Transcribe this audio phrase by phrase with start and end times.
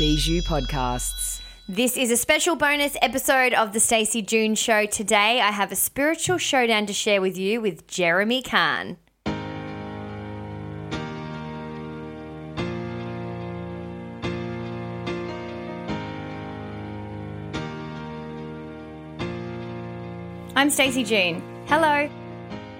[0.00, 1.42] Bijou Podcasts.
[1.68, 4.86] This is a special bonus episode of the Stacey June Show.
[4.86, 8.96] Today, I have a spiritual showdown to share with you with Jeremy Carne.
[20.56, 21.42] I'm Stacey June.
[21.66, 22.08] Hello.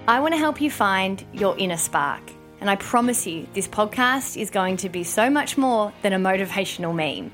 [0.07, 2.31] I want to help you find your inner spark.
[2.61, 6.19] And I promise you, this podcast is going to be so much more than a
[6.19, 7.31] motivational meme.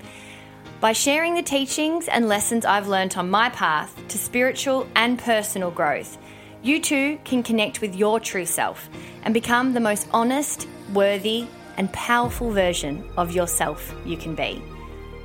[0.79, 5.69] By sharing the teachings and lessons I've learnt on my path to spiritual and personal
[5.69, 6.17] growth,
[6.63, 8.89] you too can connect with your true self
[9.23, 14.61] and become the most honest, worthy, and powerful version of yourself you can be.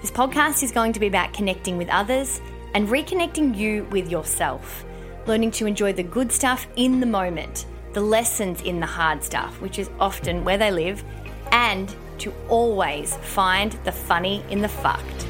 [0.01, 2.41] This podcast is going to be about connecting with others
[2.75, 4.85] and reconnecting you with yourself
[5.27, 9.61] learning to enjoy the good stuff in the moment, the lessons in the hard stuff,
[9.61, 11.05] which is often where they live,
[11.51, 15.27] and to always find the funny in the fucked.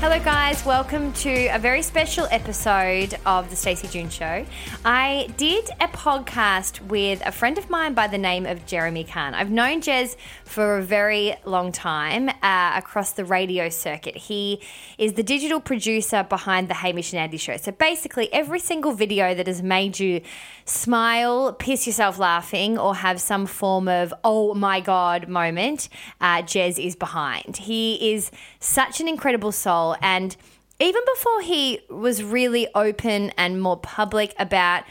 [0.00, 0.64] Hello, guys.
[0.64, 4.46] Welcome to a very special episode of the Stacey June Show.
[4.82, 9.34] I did a podcast with a friend of mine by the name of Jeremy Carne.
[9.34, 14.16] I've known Jez for a very long time uh, across the radio circuit.
[14.16, 14.62] He
[14.96, 17.58] is the digital producer behind the Hamish and Andy Show.
[17.58, 20.22] So basically, every single video that has made you
[20.64, 25.90] smile, piss yourself laughing, or have some form of oh my god moment,
[26.22, 27.58] uh, Jez is behind.
[27.58, 30.36] He is such an incredible soul and
[30.80, 34.84] even before he was really open and more public about,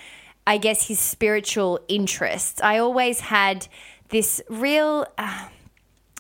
[0.45, 3.67] I guess, his spiritual interests, I always had
[4.09, 5.47] this real, uh,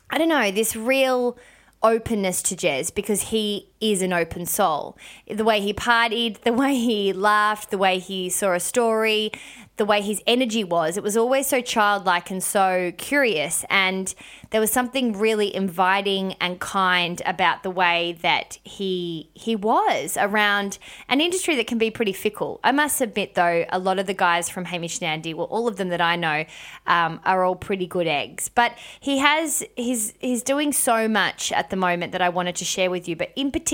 [0.09, 1.37] I don't know, this real
[1.83, 4.97] openness to Jez because he is an open soul.
[5.27, 9.31] The way he partied, the way he laughed, the way he saw a story,
[9.79, 13.63] the way his energy was, it was always so childlike and so curious.
[13.69, 14.13] And
[14.51, 20.77] there was something really inviting and kind about the way that he he was around
[21.07, 22.59] an industry that can be pretty fickle.
[22.63, 25.67] I must admit, though, a lot of the guys from Hamish and Andy, well, all
[25.67, 26.43] of them that I know,
[26.85, 28.49] um, are all pretty good eggs.
[28.49, 32.65] But he has he's he's doing so much at the moment that I wanted to
[32.65, 33.15] share with you.
[33.15, 33.68] But in particular,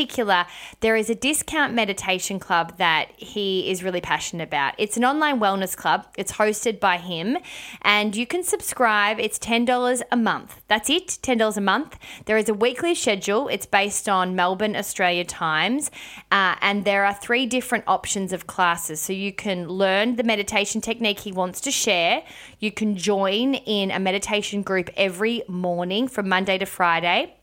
[0.81, 4.73] there is a discount meditation club that he is really passionate about.
[4.77, 6.05] It's an online wellness club.
[6.17, 7.37] It's hosted by him,
[7.81, 9.19] and you can subscribe.
[9.19, 10.61] It's ten dollars a month.
[10.67, 11.97] That's it, $10 a month.
[12.25, 13.47] There is a weekly schedule.
[13.47, 15.91] It's based on Melbourne, Australia times.
[16.31, 18.99] Uh, and there are three different options of classes.
[18.99, 22.23] So you can learn the meditation technique he wants to share.
[22.59, 27.34] You can join in a meditation group every morning from Monday to Friday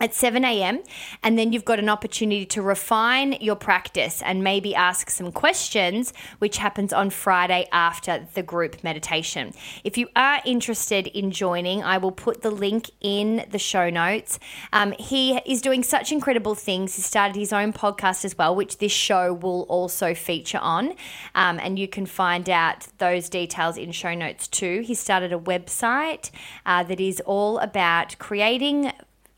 [0.00, 0.82] at 7 a.m.
[1.22, 6.12] And then you've got an opportunity to refine your practice and maybe ask some questions,
[6.38, 9.52] which happens on Friday after the group meditation.
[9.84, 14.38] If you are interested in joining, I will put the link in the show notes.
[14.72, 16.96] Um, he is doing such incredible things.
[16.96, 20.94] He started his own podcast as well, which this show will also feature on.
[21.34, 24.80] Um, and you can find out those details in show notes too.
[24.80, 26.30] He started a website
[26.64, 28.92] uh, that is all about creating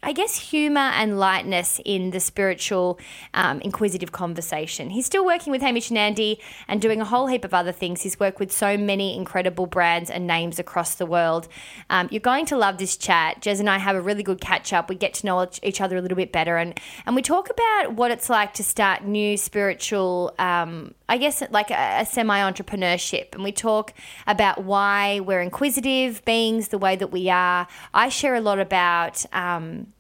[0.05, 2.99] I guess, humor and lightness in the spiritual,
[3.35, 4.91] um, inquisitive conversation.
[4.91, 8.03] He's still working with Hamish and Andy and doing a whole heap of other things.
[8.03, 11.47] He's worked with so many incredible brands and names across the world.
[11.89, 13.41] Um, you're going to love this chat.
[13.41, 14.89] Jez and I have a really good catch up.
[14.89, 17.95] We get to know each other a little bit better, and and we talk about
[17.95, 20.35] what it's like to start new spiritual.
[20.41, 23.95] Um, I guess like a, a semi entrepreneurship, and we talk
[24.27, 27.69] about why we're inquisitive beings the way that we are.
[27.95, 29.92] I share a lot about um,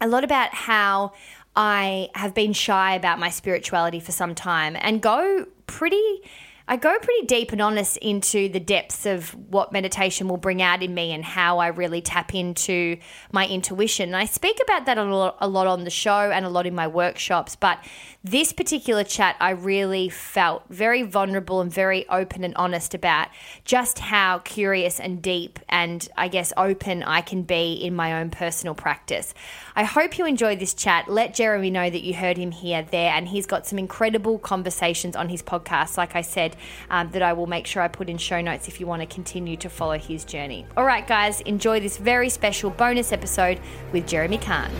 [0.00, 1.12] a lot about how
[1.56, 6.22] I have been shy about my spirituality for some time and go pretty
[6.70, 10.82] I go pretty deep and honest into the depths of what meditation will bring out
[10.82, 12.98] in me and how I really tap into
[13.32, 14.10] my intuition.
[14.10, 16.66] And I speak about that a lot, a lot on the show and a lot
[16.66, 17.56] in my workshops.
[17.56, 17.82] But
[18.22, 23.28] this particular chat, I really felt very vulnerable and very open and honest about
[23.64, 28.28] just how curious and deep and I guess open I can be in my own
[28.28, 29.32] personal practice.
[29.74, 31.08] I hope you enjoyed this chat.
[31.08, 35.16] Let Jeremy know that you heard him here, there, and he's got some incredible conversations
[35.16, 36.56] on his podcast, like I said,
[36.90, 39.06] um, that I will make sure I put in show notes if you want to
[39.06, 40.66] continue to follow his journey.
[40.76, 43.60] All right, guys, enjoy this very special bonus episode
[43.92, 44.72] with Jeremy Carne.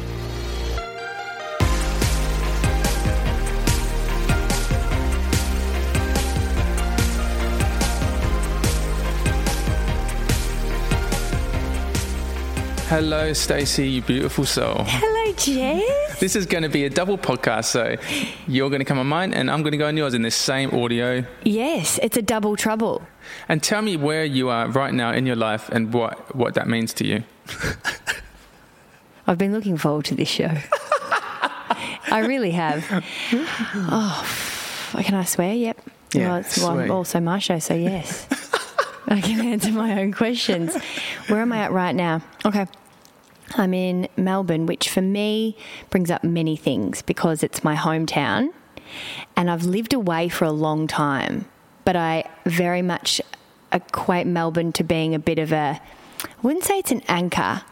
[12.89, 14.85] Hello, Stacey, you beautiful soul.
[14.87, 16.19] Hello, Jez.
[16.19, 17.97] This is going to be a double podcast, so
[18.49, 20.35] you're going to come on mine, and I'm going to go on yours in this
[20.35, 21.25] same audio.
[21.45, 23.07] Yes, it's a double trouble.
[23.49, 26.67] And tell me where you are right now in your life and what, what that
[26.67, 27.23] means to you.
[29.29, 30.51] I've been looking forward to this show.
[32.11, 32.85] I really have.
[33.33, 34.27] Oh,
[35.03, 35.55] can I swear?
[35.55, 35.81] Yep.
[36.15, 38.27] Yeah, well, it's well, also my show, so yes.
[39.09, 40.75] I can answer my own questions.
[41.29, 42.23] Where am I at right now?
[42.45, 42.67] Okay.
[43.57, 45.57] I'm in Melbourne, which for me
[45.91, 48.49] brings up many things because it's my hometown
[49.37, 51.47] and I've lived away for a long time.
[51.85, 53.21] But I very much
[53.73, 55.81] equate Melbourne to being a bit of a,
[56.23, 57.63] I wouldn't say it's an anchor,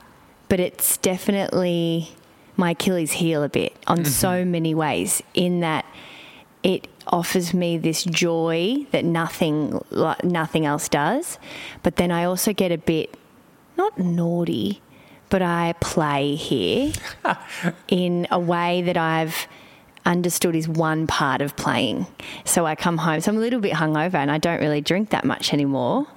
[0.48, 2.10] but it's definitely
[2.56, 4.06] my Achilles heel a bit on mm-hmm.
[4.06, 5.84] so many ways, in that
[6.62, 9.78] it offers me this joy that nothing
[10.24, 11.38] nothing else does.
[11.82, 13.14] But then I also get a bit
[13.76, 14.80] not naughty,
[15.36, 16.94] but I play here
[17.88, 19.46] in a way that I've
[20.06, 22.06] understood is one part of playing.
[22.46, 25.10] So I come home, so I'm a little bit hungover and I don't really drink
[25.10, 26.06] that much anymore.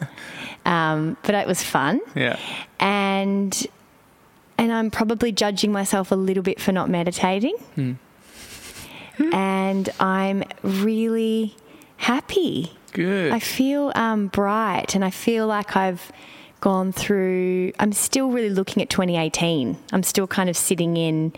[0.66, 2.02] Um, but it was fun.
[2.16, 2.38] Yeah.
[2.80, 3.68] And
[4.58, 7.56] and I'm probably judging myself a little bit for not meditating.
[9.34, 11.56] And I'm really
[11.98, 12.74] happy.
[12.94, 13.34] Good.
[13.34, 16.12] I feel um, bright and I feel like I've
[16.62, 19.78] gone through, I'm still really looking at 2018.
[19.92, 21.34] I'm still kind of sitting in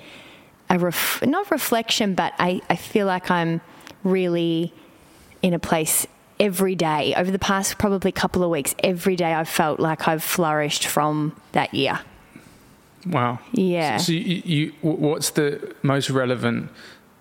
[0.70, 3.62] a, ref, not reflection, but I, I feel like I'm
[4.04, 4.74] really
[5.42, 6.08] in a place
[6.40, 7.14] every day.
[7.16, 11.36] Over the past probably couple of weeks, every day I've felt like I've flourished from
[11.52, 12.00] that year.
[13.06, 13.40] wow.
[13.52, 13.98] Yeah.
[13.98, 16.70] So, you, you, what's the most relevant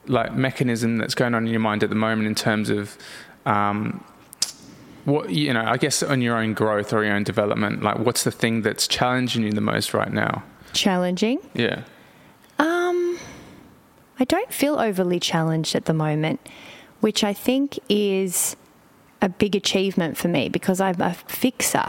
[0.06, 2.96] like mechanism that's going on in your mind at the moment in terms of
[3.46, 4.02] um,
[5.04, 5.64] what you know?
[5.64, 7.82] I guess on your own growth or your own development.
[7.82, 10.42] Like, what's the thing that's challenging you the most right now?
[10.72, 11.38] Challenging.
[11.54, 11.82] Yeah.
[12.58, 13.18] Um,
[14.18, 16.40] I don't feel overly challenged at the moment,
[17.00, 18.56] which I think is
[19.22, 21.86] a big achievement for me because I'm a fixer.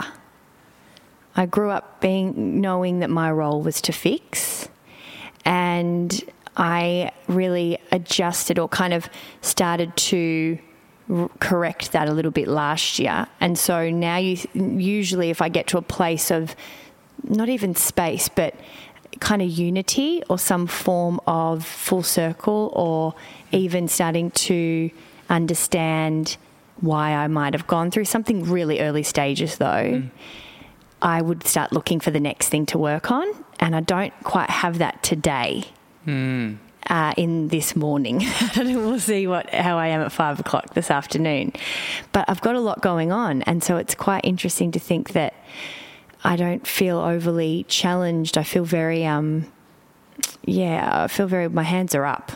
[1.34, 4.68] I grew up being knowing that my role was to fix,
[5.44, 6.22] and
[6.56, 9.08] I really adjusted or kind of
[9.40, 10.58] started to
[11.40, 13.26] correct that a little bit last year.
[13.40, 16.54] And so now you usually if I get to a place of
[17.24, 18.54] not even space, but
[19.20, 23.14] kind of unity or some form of full circle, or
[23.52, 24.90] even starting to
[25.28, 26.36] understand
[26.80, 30.10] why I might have gone through something really early stages, though, mm.
[31.00, 33.26] I would start looking for the next thing to work on.
[33.60, 35.64] And I don't quite have that today.
[36.04, 36.54] Hmm.
[36.88, 38.26] Uh, in this morning,
[38.56, 41.52] we'll see what how I am at five o'clock this afternoon.
[42.10, 45.34] But I've got a lot going on, and so it's quite interesting to think that
[46.24, 48.38] I don't feel overly challenged.
[48.38, 49.46] I feel very, um,
[50.44, 52.32] yeah, I feel very, my hands are up.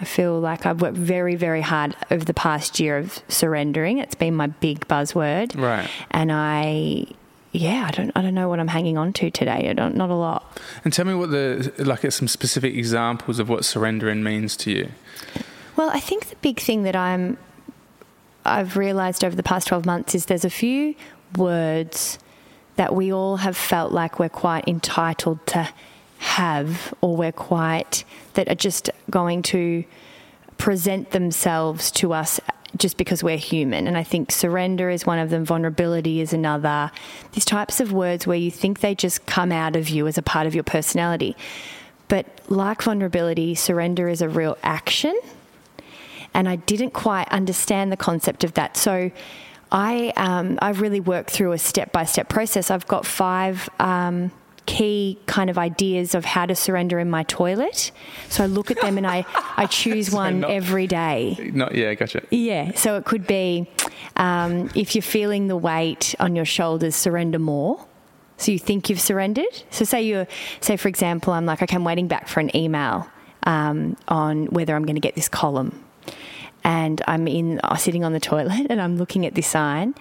[0.00, 3.98] I feel like I've worked very, very hard over the past year of surrendering.
[3.98, 5.60] It's been my big buzzword.
[5.60, 5.88] Right.
[6.10, 7.06] And I,
[7.52, 9.68] yeah, I don't, I don't know what I'm hanging on to today.
[9.68, 10.58] I don't, not a lot.
[10.84, 14.88] And tell me what the like some specific examples of what surrendering means to you.
[15.76, 17.36] Well, I think the big thing that I'm
[18.44, 20.94] I've realized over the past 12 months is there's a few
[21.36, 22.18] words
[22.76, 25.68] that we all have felt like we're quite entitled to
[26.18, 28.04] have or we're quite
[28.34, 29.84] that are just going to
[30.56, 32.40] present themselves to us
[32.76, 33.86] just because we're human.
[33.86, 36.90] And I think surrender is one of them, vulnerability is another.
[37.32, 40.22] These types of words where you think they just come out of you as a
[40.22, 41.36] part of your personality.
[42.08, 45.18] But like vulnerability, surrender is a real action.
[46.34, 48.76] And I didn't quite understand the concept of that.
[48.76, 49.10] So
[49.70, 52.70] I, um, I've really worked through a step by step process.
[52.70, 54.30] I've got five um,
[54.66, 57.90] key kind of ideas of how to surrender in my toilet.
[58.28, 59.24] So I look at them and I,
[59.56, 61.50] I choose one not- every day.
[61.52, 62.22] Not yeah, gotcha.
[62.30, 62.72] Yeah.
[62.74, 63.68] So it could be
[64.16, 67.84] Um, if you're feeling the weight on your shoulders, surrender more.
[68.36, 69.62] So you think you've surrendered.
[69.70, 70.26] So say you're,
[70.60, 73.08] say for example, I'm like, okay, I'm waiting back for an email
[73.44, 75.82] um, on whether I'm going to get this column,
[76.64, 79.94] and I'm in uh, sitting on the toilet and I'm looking at this sign,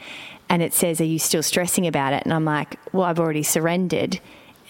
[0.49, 3.43] and it says, "Are you still stressing about it?" And I'm like, "Well, I've already
[3.43, 4.19] surrendered."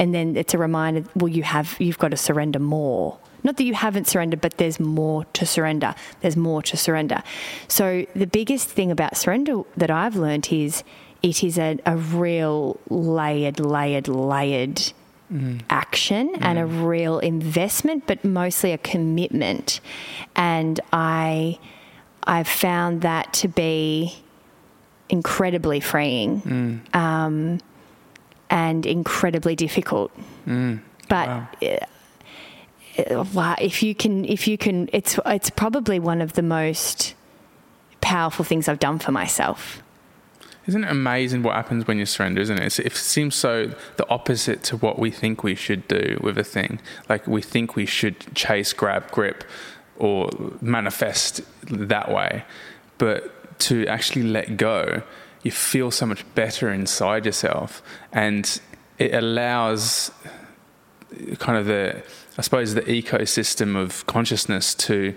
[0.01, 3.19] And then it's a reminder, well, you have you've got to surrender more.
[3.43, 5.93] Not that you haven't surrendered, but there's more to surrender.
[6.21, 7.21] There's more to surrender.
[7.67, 10.83] So the biggest thing about surrender that I've learned is
[11.21, 14.91] it is a, a real layered, layered, layered
[15.31, 15.61] mm.
[15.69, 16.87] action and a mm.
[16.87, 19.81] real investment, but mostly a commitment.
[20.35, 21.59] And I
[22.23, 24.15] I've found that to be
[25.09, 26.95] incredibly freeing mm.
[26.95, 27.59] um,
[28.51, 30.11] and incredibly difficult.
[31.07, 31.27] But
[31.63, 31.77] uh,
[32.99, 37.15] uh, wow, if you can, if you can, it's it's probably one of the most
[38.01, 39.81] powerful things I've done for myself.
[40.67, 42.65] Isn't it amazing what happens when you surrender, isn't it?
[42.65, 46.43] It's, it seems so the opposite to what we think we should do with a
[46.43, 46.79] thing.
[47.09, 49.43] Like we think we should chase, grab, grip,
[49.97, 50.29] or
[50.61, 52.43] manifest that way.
[52.99, 55.01] But to actually let go,
[55.43, 57.81] you feel so much better inside yourself.
[58.11, 58.59] And
[58.97, 60.11] it allows
[61.39, 62.03] kind of the,
[62.37, 65.15] I suppose, the ecosystem of consciousness to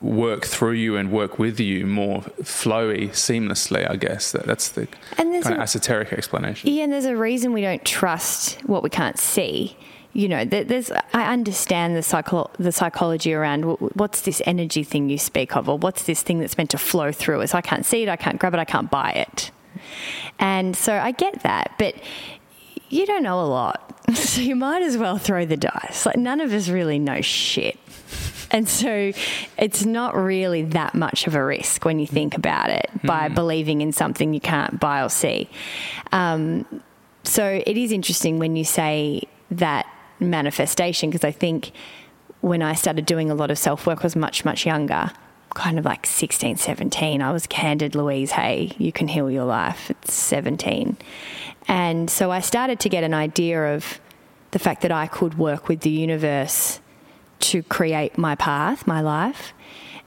[0.00, 3.90] work through you and work with you more flowy, seamlessly.
[3.90, 6.70] I guess that, that's the kind of esoteric explanation.
[6.70, 9.76] Yeah, and there's a reason we don't trust what we can't see.
[10.12, 10.92] You know, there's.
[11.12, 15.76] I understand the psycho- the psychology around what's this energy thing you speak of, or
[15.76, 17.52] what's this thing that's meant to flow through us.
[17.52, 19.50] I can't see it, I can't grab it, I can't buy it,
[20.38, 21.94] and so I get that, but
[22.88, 26.06] you don't know a lot, so you might as well throw the dice.
[26.06, 27.78] Like none of us really know shit.
[28.50, 29.12] And so
[29.58, 33.80] it's not really that much of a risk when you think about it by believing
[33.80, 35.50] in something you can't buy or see.
[36.12, 36.64] Um,
[37.24, 39.86] so it is interesting when you say that
[40.20, 41.72] manifestation, because I think
[42.42, 45.10] when I started doing a lot of self work, I was much, much younger,
[45.54, 47.22] kind of like 16, 17.
[47.22, 50.96] I was candid Louise Hay, you can heal your life at 17.
[51.66, 54.00] And so I started to get an idea of
[54.50, 56.80] the fact that I could work with the universe
[57.40, 59.52] to create my path, my life.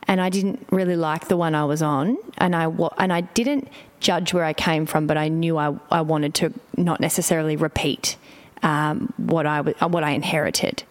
[0.07, 3.67] And I didn't really like the one I was on, and I and I didn't
[3.99, 8.15] judge where I came from, but I knew I, I wanted to not necessarily repeat
[8.63, 10.83] um, what I what I inherited,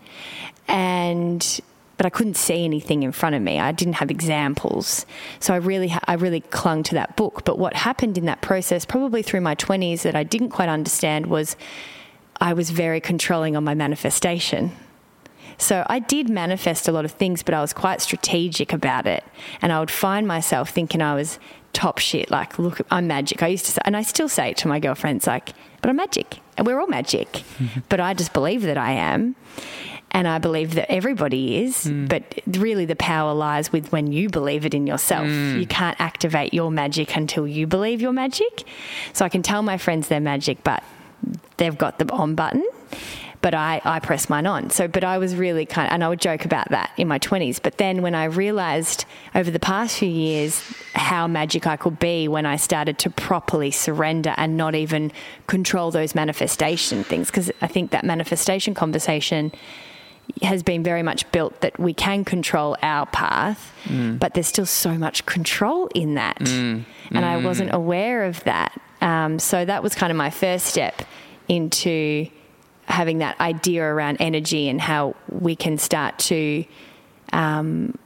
[0.69, 1.61] and
[1.97, 3.59] but I couldn't see anything in front of me.
[3.59, 5.07] I didn't have examples,
[5.41, 7.45] so I really ha- I really clung to that book.
[7.45, 11.27] But what happened in that process, probably through my twenties, that I didn't quite understand
[11.27, 11.57] was
[12.41, 14.73] I was very controlling on my manifestation.
[15.59, 19.25] So I did manifest a lot of things, but I was quite strategic about it.
[19.63, 21.39] And I would find myself thinking I was
[21.73, 22.31] top shit.
[22.31, 23.43] Like, look, I'm magic.
[23.43, 25.97] I used to say, and I still say it to my girlfriends, like, but I'm
[25.97, 26.41] magic.
[26.57, 27.43] And we're all magic.
[27.89, 29.37] but I just believe that I am.
[30.13, 31.85] And I believe that everybody is.
[31.85, 32.07] Hmm.
[32.07, 35.27] But really, the power lies with when you believe it in yourself.
[35.27, 35.59] Hmm.
[35.59, 38.65] You can't activate your magic until you believe you're magic.
[39.13, 40.83] So I can tell my friends they're magic, but
[41.59, 42.65] they've got the on button
[43.47, 44.71] but I, I press mine on.
[44.71, 47.21] So, but I was really kind of, and I would joke about that in my
[47.21, 47.63] 20s.
[47.63, 49.05] But then when I realized
[49.37, 50.61] over the past few years
[50.97, 55.13] how magic I could be when I started to properly surrender and not even
[55.47, 59.53] control those manifestation things, because I think that manifestation conversation
[60.43, 63.73] has been very much built that we can control our path,
[64.19, 66.41] but there's still so much control in that.
[66.41, 66.85] And
[67.25, 68.79] I wasn't aware of that.
[69.01, 71.03] Um, so that was kind of my first step
[71.49, 72.29] into
[72.87, 76.65] having that idea around energy and how we can start to,
[77.33, 77.97] um,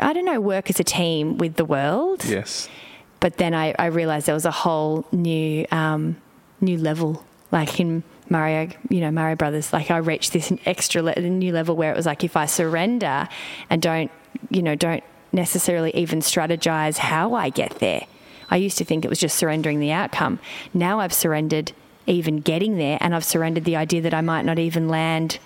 [0.00, 2.24] I don't know, work as a team with the world.
[2.24, 2.68] Yes.
[3.20, 6.16] But then I, I realized there was a whole new um,
[6.60, 9.72] new level, like in Mario, you know, Mario Brothers.
[9.72, 13.28] Like I reached this extra le- new level where it was like if I surrender
[13.70, 14.10] and don't,
[14.50, 18.06] you know, don't necessarily even strategize how I get there.
[18.50, 20.38] I used to think it was just surrendering the outcome.
[20.72, 21.72] Now I've surrendered
[22.06, 25.38] even getting there, and I've surrendered the idea that I might not even land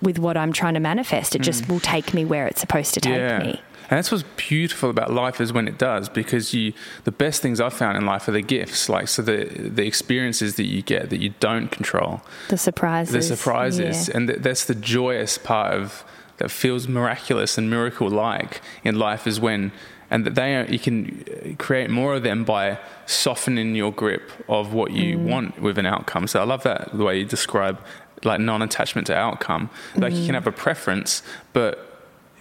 [0.00, 1.34] with what I'm trying to manifest.
[1.36, 1.68] It just mm.
[1.68, 3.60] will take me where it's supposed to take me.
[3.92, 6.72] And that's what's beautiful about life is when it does, because you
[7.04, 9.44] the best things I've found in life are the gifts, like so the
[9.78, 13.12] the experiences that you get that you don't control, The surprises.
[13.12, 14.16] the surprises, Yeah.
[14.16, 16.04] and th- that's the joyous part of
[16.38, 19.72] that feels miraculous and miracle like in life is when.
[20.10, 24.72] And that they are, you can create more of them by softening your grip of
[24.72, 25.24] what you Mm.
[25.32, 26.26] want with an outcome.
[26.28, 27.78] So I love that the way you describe
[28.24, 29.68] like non-attachment to outcome.
[29.96, 30.18] Like Mm.
[30.20, 31.22] you can have a preference,
[31.52, 31.91] but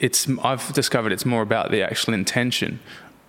[0.01, 2.79] it's I've discovered it's more about the actual intention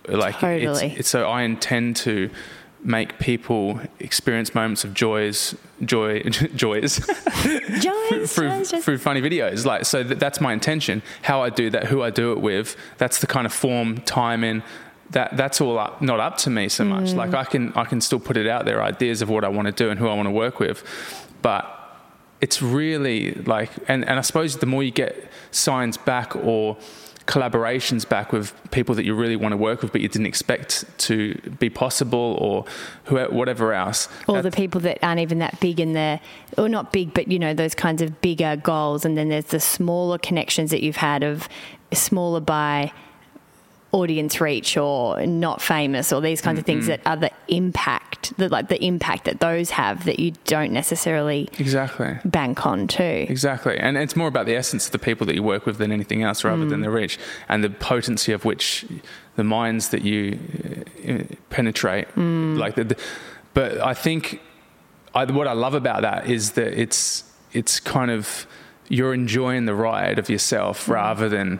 [0.07, 0.87] Like Totally.
[0.87, 2.29] it's, it's so I intend to
[2.83, 6.19] make people experience moments of joys, joy,
[6.55, 6.99] joys
[7.79, 9.65] Joyce, through, through funny videos.
[9.65, 11.01] Like, so that, that's my intention.
[11.21, 14.63] How I do that, who I do it with, that's the kind of form, timing.
[15.11, 17.11] That that's all up, not up to me so much.
[17.11, 17.15] Mm.
[17.15, 19.67] Like I can I can still put it out there, ideas of what I want
[19.67, 20.83] to do and who I want to work with,
[21.41, 21.72] but
[22.43, 26.75] it's really like, and, and I suppose the more you get signs back or
[27.25, 30.83] collaborations back with people that you really want to work with, but you didn't expect
[30.97, 32.65] to be possible, or
[33.05, 34.09] whoever, whatever else.
[34.27, 36.19] or the people that aren't even that big in the
[36.57, 39.59] or not big but you know those kinds of bigger goals and then there's the
[39.59, 41.47] smaller connections that you've had of
[41.93, 42.91] smaller by
[43.93, 47.01] audience reach or not famous or these kinds of things mm-hmm.
[47.03, 51.47] that are the impact the like the impact that those have that you don't necessarily
[51.57, 52.17] exactly.
[52.25, 53.77] bank on too Exactly.
[53.77, 56.23] And it's more about the essence of the people that you work with than anything
[56.23, 56.83] else rather than mm.
[56.83, 57.19] the reach
[57.49, 58.85] and the potency of which
[59.35, 60.39] the minds that you
[61.07, 62.07] uh, penetrate.
[62.15, 62.57] Mm.
[62.57, 62.97] Like the, the,
[63.53, 64.41] but I think
[65.13, 68.47] I, what I love about that is that it's, it's kind of,
[68.89, 70.93] you're enjoying the ride of yourself mm.
[70.93, 71.59] rather than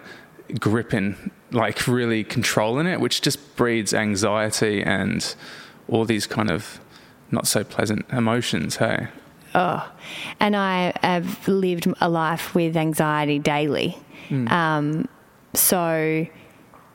[0.59, 5.35] gripping, like really controlling it, which just breeds anxiety and
[5.87, 6.79] all these kind of
[7.31, 8.77] not so pleasant emotions.
[8.77, 9.07] Hey.
[9.55, 9.89] Oh,
[10.39, 13.97] and I have lived a life with anxiety daily.
[14.47, 15.07] Um,
[15.53, 16.25] so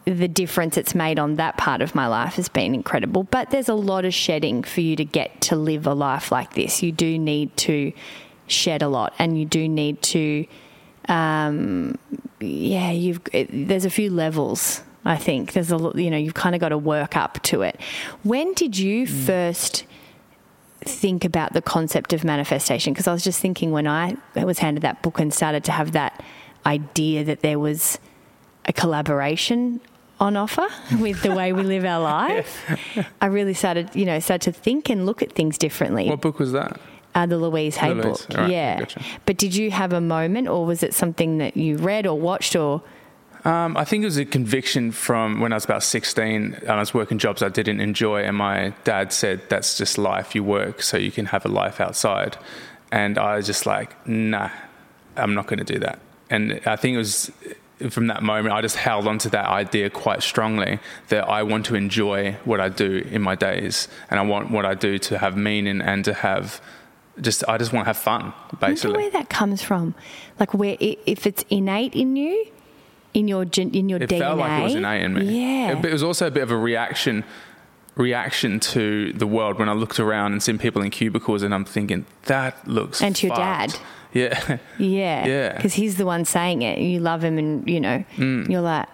[0.04, 3.24] the difference it's made on that part of my life has been incredible.
[3.24, 6.54] But there's a lot of shedding for you to get to live a life like
[6.54, 6.82] this.
[6.82, 7.92] You do need to
[8.46, 10.46] shed a lot, and you do need to,
[11.08, 11.98] um,
[12.40, 14.82] yeah, you've it, there's a few levels.
[15.04, 17.80] I think there's a you know you've kind of got to work up to it.
[18.22, 19.84] When did you first?
[20.80, 24.84] think about the concept of manifestation because I was just thinking when I was handed
[24.84, 26.22] that book and started to have that
[26.64, 27.98] idea that there was
[28.64, 29.80] a collaboration
[30.20, 30.66] on offer
[31.00, 32.78] with the way we live our life,
[33.20, 36.08] I really started, you know, started to think and look at things differently.
[36.08, 36.80] What book was that?
[37.14, 38.78] Uh, the Louise Hay Louise, book, right, yeah.
[38.78, 39.02] gotcha.
[39.24, 42.54] But did you have a moment, or was it something that you read or watched,
[42.54, 42.82] or
[43.44, 46.80] Um, I think it was a conviction from when I was about 16 and I
[46.80, 50.34] was working jobs I didn't enjoy, and my dad said, That's just life.
[50.34, 52.36] You work so you can have a life outside.
[52.92, 54.50] And I was just like, Nah,
[55.16, 55.98] I'm not going to do that.
[56.30, 57.32] And I think it was
[57.90, 61.74] from that moment, I just held onto that idea quite strongly that I want to
[61.74, 65.36] enjoy what I do in my days, and I want what I do to have
[65.36, 66.60] meaning and to have
[67.20, 68.96] just, I just want to have fun, basically.
[68.96, 69.94] where that comes from?
[70.40, 72.46] Like where if it's innate in you,
[73.14, 74.18] in your in your It DNA.
[74.18, 75.24] felt like it was innate in me.
[75.24, 75.72] Yeah.
[75.72, 77.24] It, but it was also a bit of a reaction
[77.96, 81.64] reaction to the world when I looked around and seen people in cubicles and I'm
[81.64, 83.74] thinking, that looks And to your dad.
[84.12, 84.58] Yeah.
[84.78, 85.26] Yeah.
[85.26, 85.52] Yeah.
[85.52, 85.56] Mm.
[85.56, 86.78] Because he's the one saying it.
[86.78, 88.86] You love him, and you know, you're like,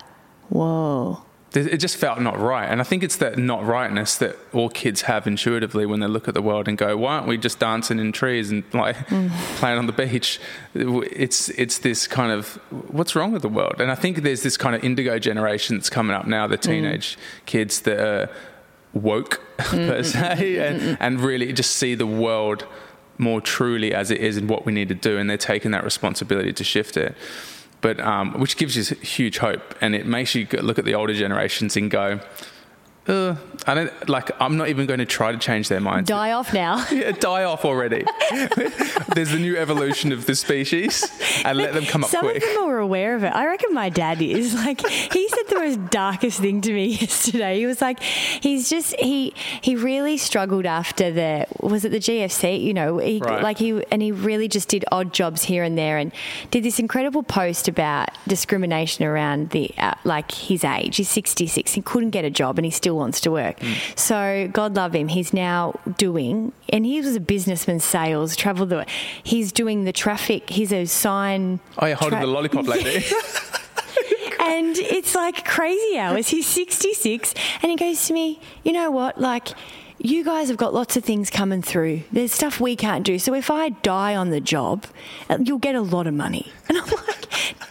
[0.49, 1.23] whoa.
[1.57, 2.67] It just felt not right.
[2.67, 6.27] And I think it's that not rightness that all kids have intuitively when they look
[6.27, 9.31] at the world and go, why aren't we just dancing in trees and like Mm.
[9.59, 10.41] playing on the beach?
[10.75, 12.55] It's, it's this kind of,
[12.89, 13.81] what's wrong with the world?
[13.81, 16.63] And I think there's this kind of indigo generation that's coming up now, the mm.
[16.63, 18.31] teenage kids that are
[18.93, 22.67] woke per mm, mm, se and, and really just see the world
[23.19, 25.19] more truly as it is and what we need to do.
[25.19, 27.15] And they're taking that responsibility to shift it
[27.85, 31.13] but um, which gives you huge hope, and it makes you look at the older
[31.13, 32.19] generations and go,
[33.07, 33.37] uh,
[33.67, 34.31] I don't like.
[34.41, 36.09] I'm not even going to try to change their minds.
[36.09, 36.85] Die off now.
[36.95, 38.05] Yeah, die off already.
[39.15, 41.05] There's the new evolution of the species,
[41.45, 42.37] and let them come up Some quick.
[42.37, 43.29] of them are aware of it.
[43.35, 44.55] I reckon my dad is.
[44.65, 47.59] Like he said the most darkest thing to me yesterday.
[47.59, 52.63] He was like, he's just he he really struggled after the was it the GFC?
[52.63, 53.43] You know, he, Right.
[53.43, 56.13] like he and he really just did odd jobs here and there, and
[56.51, 60.97] did this incredible post about discrimination around the uh, like his age.
[60.97, 61.73] He's 66.
[61.73, 63.61] He couldn't get a job, and he still wants to work.
[63.61, 63.73] Hmm.
[63.97, 65.09] So God love him.
[65.09, 68.87] He's now doing, and he was a businessman, sales, traveled the.
[69.23, 70.51] He's doing the traffic.
[70.51, 71.61] He's a sign.
[71.79, 73.05] Oh, yeah, holding tra- the lollipop like lady.
[74.41, 76.29] and it's like crazy hours.
[76.29, 79.21] He's 66 and he goes to me, You know what?
[79.21, 79.49] Like,
[79.99, 82.03] you guys have got lots of things coming through.
[82.13, 83.19] There's stuff we can't do.
[83.19, 84.85] So if I die on the job,
[85.31, 86.53] uh, you'll get a lot of money.
[86.69, 87.14] And I'm like,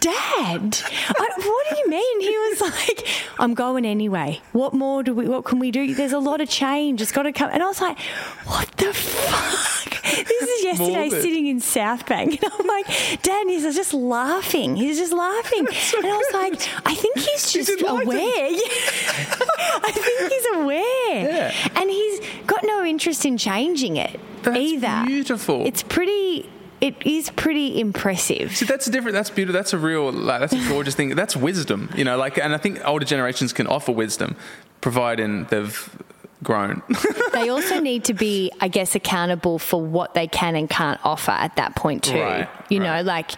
[0.00, 2.20] Dad, I, what do you mean?
[2.20, 3.06] He was like,
[3.38, 4.40] I'm going anyway.
[4.52, 5.94] What more do we, what can we do?
[5.94, 7.00] There's a lot of change.
[7.00, 7.50] It's got to come.
[7.52, 7.98] And I was like,
[8.46, 10.02] What the fuck?
[10.04, 11.22] This is yesterday Morbid.
[11.22, 12.40] sitting in South Bank.
[12.42, 12.86] And I'm like,
[13.22, 14.76] Dad, and he's just laughing.
[14.76, 15.66] He's just laughing.
[15.66, 16.54] and I was like,
[16.86, 18.18] I think he's just didn't aware.
[18.18, 21.50] I think he's aware.
[21.52, 21.68] Yeah.
[21.80, 25.04] And he's got no interest in changing it That's either.
[25.06, 25.66] beautiful.
[25.66, 26.48] It's pretty
[26.80, 28.56] it is pretty impressive.
[28.56, 29.14] See, that's a different.
[29.14, 29.58] That's beautiful.
[29.58, 30.10] That's a real.
[30.12, 31.14] Like, that's a gorgeous thing.
[31.14, 31.90] That's wisdom.
[31.96, 34.36] You know, like, and I think older generations can offer wisdom,
[34.80, 35.96] providing they've
[36.42, 36.82] grown.
[37.32, 41.32] they also need to be, I guess, accountable for what they can and can't offer
[41.32, 42.20] at that point too.
[42.20, 42.98] Right, you right.
[42.98, 43.32] know, like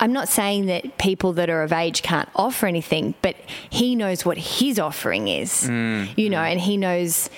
[0.00, 3.36] I'm not saying that people that are of age can't offer anything, but
[3.70, 5.64] he knows what his offering is.
[5.68, 7.30] Mm, you know, and he knows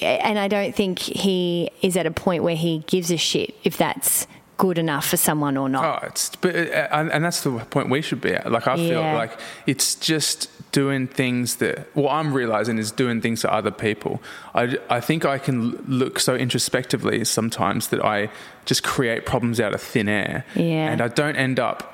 [0.00, 3.76] and I don't think he is at a point where he gives a shit if
[3.76, 4.26] that's
[4.56, 5.84] good enough for someone or not.
[5.84, 8.50] Oh, it's but uh, and and that's the point we should be at.
[8.50, 9.14] Like I feel Yeah.
[9.14, 14.20] like it's just doing things that what I'm realizing is doing things to other people.
[14.54, 18.28] I I think I can look so introspectively sometimes that I
[18.64, 20.44] just create problems out of thin air.
[20.54, 20.90] Yeah.
[20.90, 21.90] And I don't end up.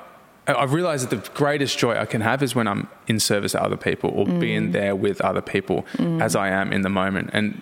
[0.47, 3.51] I- I realize that the greatest joy I can have is when I'm in service
[3.53, 4.39] to other people or Mm.
[4.39, 5.85] being there with other people
[6.19, 7.29] as I am in the moment.
[7.33, 7.61] And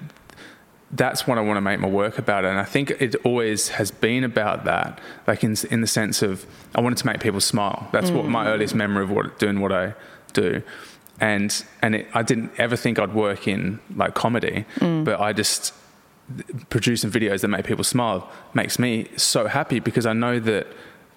[0.92, 2.46] that's what I want to make my work about.
[2.46, 6.46] And I think it always has been about that, like in, in the sense of
[6.74, 7.88] I wanted to make people smile.
[7.92, 9.94] That's what my earliest memory of what doing what I
[10.34, 10.64] do.
[11.22, 15.74] And and it, I didn't ever think I'd work in like comedy, but I just
[16.70, 20.68] producing videos that make people smile makes me so happy because I know that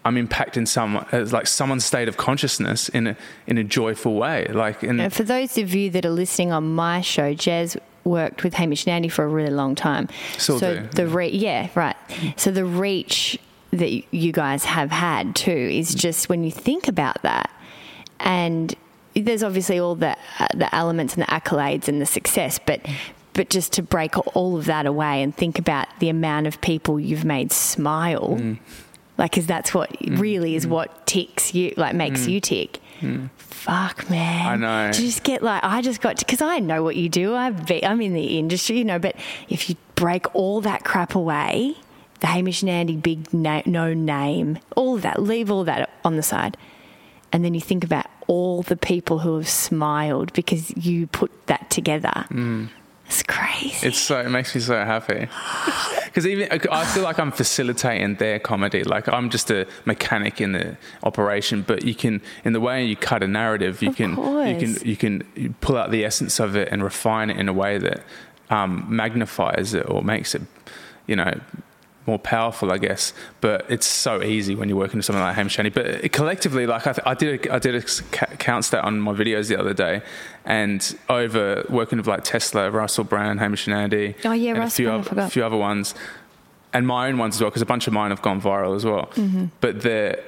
[0.04, 4.46] I'm impacting someone, uh, like someone's state of consciousness in a in a joyful way.
[4.48, 8.42] Like, in, And for those of you that are listening on my show, Jez worked
[8.44, 10.08] with Hamish and Andy for a really long time.
[10.38, 10.86] Still so do.
[10.88, 11.96] the re- yeah, right.
[12.36, 13.38] So the reach
[13.70, 17.50] that you guys have had too is just when you think about that,
[18.20, 18.74] and
[19.14, 22.80] there's obviously all the uh, the elements and the accolades and the success, but.
[23.34, 27.00] But just to break all of that away and think about the amount of people
[27.00, 28.58] you've made smile, Mm.
[29.16, 32.78] like, because that's what really is what ticks you, like makes you tick.
[33.36, 34.44] Fuck, man.
[34.44, 34.46] Mm.
[34.46, 34.92] I know.
[34.92, 37.34] To just get like, I just got because I know what you do.
[37.34, 38.98] I've be, I'm in the industry, you know.
[38.98, 39.16] But
[39.48, 41.76] if you break all that crap away,
[42.20, 46.16] the Hamish and Andy big na- no name, all of that, leave all that on
[46.16, 46.56] the side,
[47.32, 51.68] and then you think about all the people who have smiled because you put that
[51.70, 52.24] together.
[53.06, 53.86] It's crazy.
[53.86, 55.28] It's so it makes me so happy
[56.06, 58.84] because even I feel like I'm facilitating their comedy.
[58.84, 62.96] Like I'm just a mechanic in the operation, but you can in the way you
[62.96, 66.56] cut a narrative, you Of can you can you can pull out the essence of
[66.56, 68.02] it and refine it in a way that
[68.50, 70.42] um, magnifies it or makes it,
[71.06, 71.38] you know.
[72.04, 75.56] More powerful, I guess, but it's so easy when you're working with something like Hamish
[75.58, 75.70] Andy.
[75.70, 78.98] But collectively, like I, th- I did, a, I did a ca- count stat on
[79.00, 80.02] my videos the other day,
[80.44, 84.72] and over working with like Tesla, Russell Brand, Hamish and Andy, Oh, yeah, and Russ
[84.74, 85.94] a few, Brand, I few other ones,
[86.72, 88.84] and my own ones as well, because a bunch of mine have gone viral as
[88.84, 89.06] well.
[89.14, 89.46] Mm-hmm.
[89.60, 90.20] But the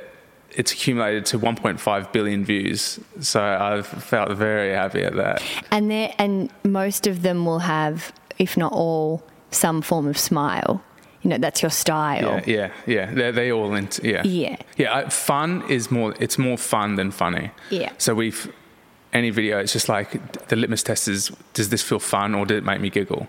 [0.52, 5.42] it's accumulated to 1.5 billion views, so I've felt very happy at that.
[5.72, 10.80] and there, and most of them will have, if not all, some form of smile.
[11.24, 12.20] You know, that's your style.
[12.20, 13.14] Yeah, yeah, yeah.
[13.14, 14.56] They're they all into yeah, Yeah.
[14.76, 14.94] yeah.
[14.94, 16.14] I, fun is more.
[16.20, 17.50] It's more fun than funny.
[17.70, 17.92] Yeah.
[17.98, 18.52] So we've
[19.14, 19.58] any video.
[19.58, 22.80] It's just like the litmus test is: does this feel fun or did it make
[22.80, 23.26] me giggle?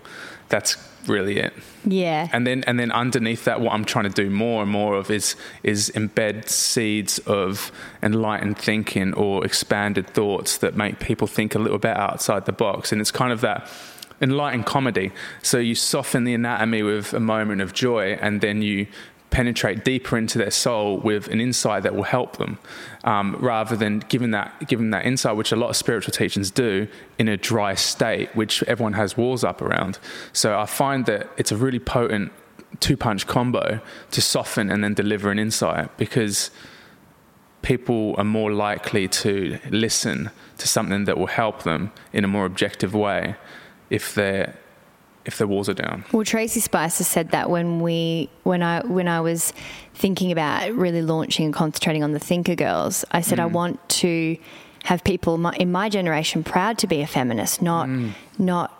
[0.50, 0.76] That's
[1.08, 1.54] really it.
[1.84, 2.28] Yeah.
[2.32, 5.10] And then and then underneath that, what I'm trying to do more and more of
[5.10, 11.58] is is embed seeds of enlightened thinking or expanded thoughts that make people think a
[11.58, 12.92] little bit outside the box.
[12.92, 13.68] And it's kind of that
[14.20, 15.12] enlightened comedy.
[15.42, 18.86] So you soften the anatomy with a moment of joy, and then you
[19.30, 22.58] penetrate deeper into their soul with an insight that will help them,
[23.04, 26.88] um, rather than giving that giving that insight, which a lot of spiritual teachings do,
[27.18, 29.98] in a dry state, which everyone has walls up around.
[30.32, 32.32] So I find that it's a really potent
[32.80, 36.50] two punch combo to soften and then deliver an insight because
[37.62, 42.46] people are more likely to listen to something that will help them in a more
[42.46, 43.34] objective way
[43.90, 44.56] if their
[45.26, 46.04] if their walls are down.
[46.12, 49.52] Well, Tracey Spicer said that when we when I when I was
[49.94, 53.52] thinking about really launching and concentrating on the Thinker Girls, I said I mm.
[53.52, 54.36] want to
[54.84, 58.12] have people my- in my generation proud to be a feminist, not mm.
[58.38, 58.72] not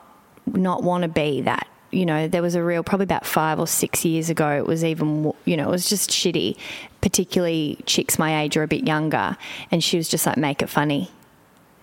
[0.47, 1.67] not want to be that.
[1.91, 4.51] You know, there was a real probably about five or six years ago.
[4.51, 6.57] It was even you know it was just shitty.
[7.01, 9.37] Particularly chicks my age or a bit younger,
[9.71, 11.11] and she was just like, make it funny.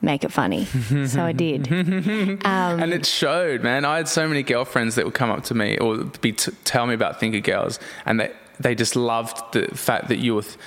[0.04, 0.66] Make it funny.
[1.08, 1.68] so I did.
[2.44, 3.86] Um, and it showed, man.
[3.86, 6.86] I had so many girlfriends that would come up to me or be t- tell
[6.86, 10.58] me about Thinker Girls, and they they just loved the fact that you're th-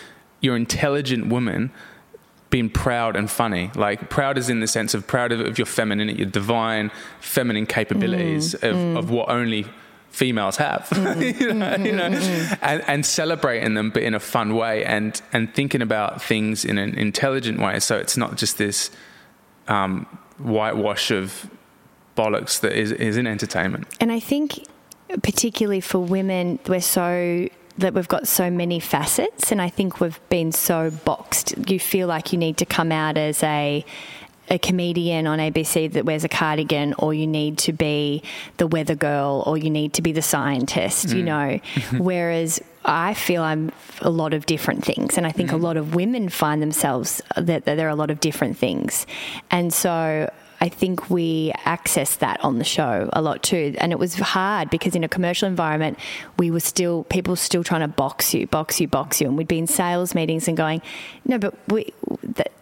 [0.41, 1.71] you're intelligent woman
[2.51, 3.71] being proud and funny.
[3.75, 7.67] Like proud is in the sense of proud of, of your femininity, your divine feminine
[7.67, 8.71] capabilities mm.
[8.71, 8.99] of, mm.
[8.99, 9.67] of what only
[10.11, 11.43] females have, mm-hmm.
[11.43, 11.97] you know, you mm-hmm.
[11.97, 12.11] know?
[12.11, 12.55] Mm-hmm.
[12.65, 16.79] And, and celebrating them, but in a fun way, and and thinking about things in
[16.79, 17.81] an intelligent way.
[17.81, 18.91] So it's not just this
[19.69, 20.07] um,
[20.39, 21.51] whitewash of
[22.17, 23.87] bollocks that is, is in entertainment.
[24.01, 24.67] And I think,
[25.23, 27.49] particularly for women, we're so
[27.79, 31.55] that we've got so many facets, and I think we've been so boxed.
[31.71, 33.85] You feel like you need to come out as a
[34.49, 38.23] a comedian on ABC that wears a cardigan, or you need to be
[38.59, 41.63] the weather girl, or you need to be the scientist, you mm.
[41.93, 41.99] know.
[41.99, 45.63] Whereas I feel I'm a lot of different things, and I think a mm.
[45.63, 49.07] lot of women find themselves that, that there are a lot of different things,
[49.51, 50.31] and so.
[50.59, 53.75] I think we access that on the show a lot too.
[53.77, 55.99] And it was hard because in a commercial environment,
[56.39, 59.27] we were still, people were still trying to box you, box you, box you.
[59.27, 60.81] And we'd be in sales meetings and going,
[61.27, 62.53] no, but we, that,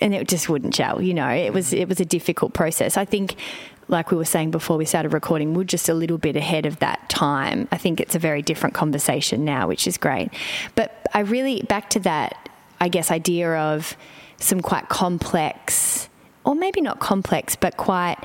[0.00, 1.00] and it just wouldn't gel.
[1.00, 2.96] You know, it was it was a difficult process.
[2.96, 3.36] I think,
[3.88, 6.78] like we were saying before we started recording, we're just a little bit ahead of
[6.80, 7.68] that time.
[7.72, 10.30] I think it's a very different conversation now, which is great.
[10.74, 12.48] But I really back to that,
[12.80, 13.96] I guess, idea of
[14.38, 16.08] some quite complex.
[16.44, 18.16] Or maybe not complex, but quite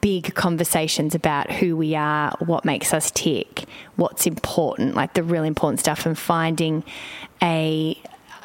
[0.00, 5.48] big conversations about who we are, what makes us tick, what's important, like the really
[5.48, 6.82] important stuff, and finding
[7.42, 8.00] a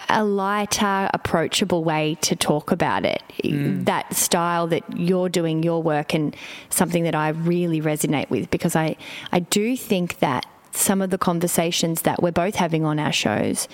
[0.09, 3.21] a lighter, approachable way to talk about it.
[3.43, 3.85] Mm.
[3.85, 6.35] That style that you're doing your work and
[6.69, 8.95] something that I really resonate with because I,
[9.31, 13.67] I do think that some of the conversations that we're both having on our shows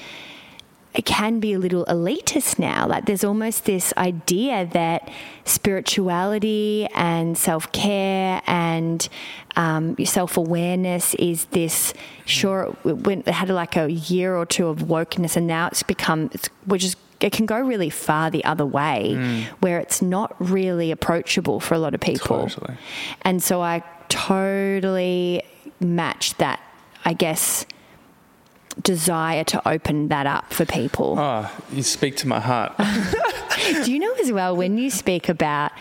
[0.93, 2.88] it can be a little elitist now.
[2.88, 5.10] Like there's almost this idea that
[5.45, 9.08] spirituality and self care and
[9.56, 11.93] um, self awareness is this.
[12.25, 15.84] Sure, it, went, it had like a year or two of wokeness, and now it's
[15.84, 19.15] become it's which is it can go really far the other way,
[19.60, 22.47] where it's not really approachable for a lot of people.
[22.47, 22.78] Totally.
[23.23, 25.43] And so I totally
[25.80, 26.62] match that.
[27.06, 27.65] I guess
[28.81, 31.15] desire to open that up for people.
[31.17, 32.73] Oh, you speak to my heart.
[33.83, 35.71] Do you know as well when you speak about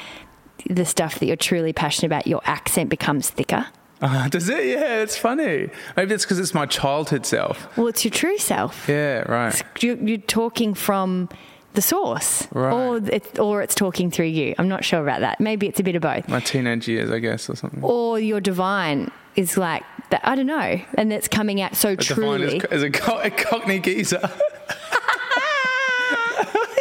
[0.68, 3.66] the stuff that you're truly passionate about, your accent becomes thicker?
[4.00, 4.64] Uh, does it?
[4.66, 5.70] Yeah, it's funny.
[5.96, 7.76] Maybe it's because it's my childhood self.
[7.76, 8.88] Well, it's your true self.
[8.88, 9.60] Yeah, right.
[9.80, 11.28] You're, you're talking from
[11.74, 12.72] the source, Right.
[12.72, 14.54] or it, or it's talking through you.
[14.58, 15.40] I'm not sure about that.
[15.40, 16.28] Maybe it's a bit of both.
[16.28, 17.80] My teenage years, I guess, or something.
[17.82, 20.20] Or your divine is like that.
[20.24, 22.56] I don't know, and it's coming out so Divine truly.
[22.58, 24.30] is, is a, co- a Cockney geezer.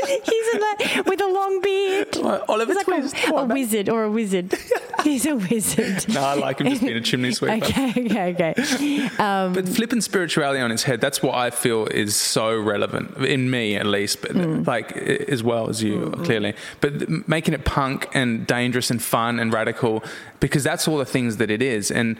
[0.08, 2.16] He's a, like, with a long beard.
[2.16, 3.28] Like Oliver He's like Twist.
[3.28, 4.54] a, a wizard or a wizard.
[5.04, 6.08] He's a wizard.
[6.10, 7.56] No, I like him just being a chimney sweeper.
[7.68, 9.08] Okay, okay, okay.
[9.18, 13.50] Um, but flipping spirituality on its head, that's what I feel is so relevant, in
[13.50, 14.66] me at least, but mm.
[14.66, 16.24] like as well as you, mm-hmm.
[16.24, 16.54] clearly.
[16.82, 20.04] But making it punk and dangerous and fun and radical,
[20.40, 21.92] because that's all the things that it is.
[21.92, 22.18] And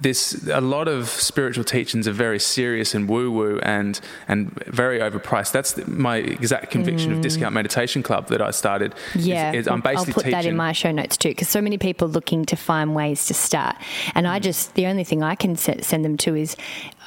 [0.00, 4.98] this a lot of spiritual teachings are very serious and woo woo and and very
[4.98, 5.52] overpriced.
[5.52, 8.94] That's the, my exact conviction of Discount Meditation Club that I started.
[9.14, 10.30] Yeah, is I'm basically I'll put teaching.
[10.32, 13.26] that in my show notes too, because so many people are looking to find ways
[13.26, 13.76] to start,
[14.14, 14.30] and Mm.
[14.30, 16.56] I just the only thing I can se- send them to is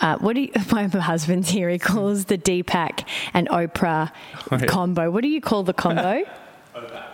[0.02, 1.70] uh, what do you, my husband's here?
[1.70, 4.12] He calls the Deepak and Oprah
[4.52, 4.66] Oh, yeah.
[4.66, 5.12] combo.
[5.12, 6.24] What do you call the combo?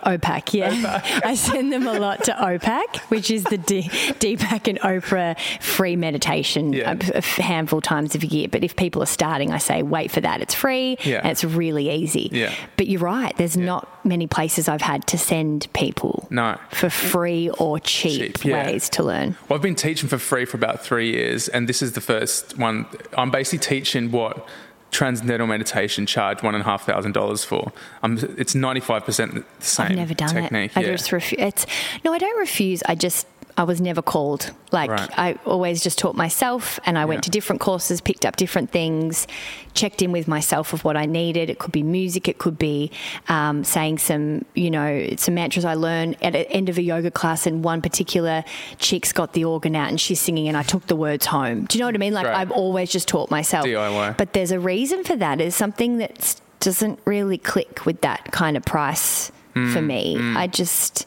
[0.06, 1.02] OPAC, yeah.
[1.26, 3.84] I send them a lot to OPAC, which is the D-
[4.20, 6.96] Deepak and Oprah free meditation Yeah.
[7.14, 8.48] a, handful times of a year.
[8.48, 10.42] But if people are starting, I say wait for that.
[10.42, 11.22] It's free Yeah.
[11.22, 12.30] and it's really easy.
[12.32, 12.54] Yeah.
[12.78, 13.36] But you're right.
[13.38, 16.58] There's not many places I've had to send people No.
[16.70, 18.66] for free or cheap, Cheap, yeah.
[18.68, 19.36] ways to learn.
[19.50, 22.58] Well, I've been teaching for free for about three years, and this is the first
[22.58, 22.86] one.
[23.18, 24.48] I'm basically teaching what
[24.96, 27.74] transcendental meditation charge one and a half thousand dollars for.
[28.02, 30.72] Um, it's 95% the same I've never done technique.
[30.72, 30.78] it.
[30.78, 30.92] I yeah.
[30.94, 31.42] just refuse.
[31.42, 31.66] It's
[32.06, 32.82] no, I don't refuse.
[32.84, 33.28] I just
[33.58, 34.52] I was never called.
[34.74, 35.10] Like Right.
[35.18, 39.28] I always just taught myself, and I went to different courses, picked up different things,
[39.74, 41.50] checked in with myself of what I needed.
[41.50, 42.92] It could be music, it could be
[43.30, 47.12] um, saying some, you know, some mantras I learned at the end of a yoga
[47.12, 48.44] class, and one particular
[48.78, 51.64] chick's got the organ out and she's singing, and I took the words home.
[51.64, 52.14] Do you know what I mean?
[52.14, 52.36] Like Right.
[52.36, 53.66] I've always just taught myself.
[53.66, 54.18] DIY.
[54.18, 55.40] But there's a reason for that.
[55.40, 60.36] It's something that doesn't really click with that kind of price for Mm, me.
[60.36, 61.06] I just,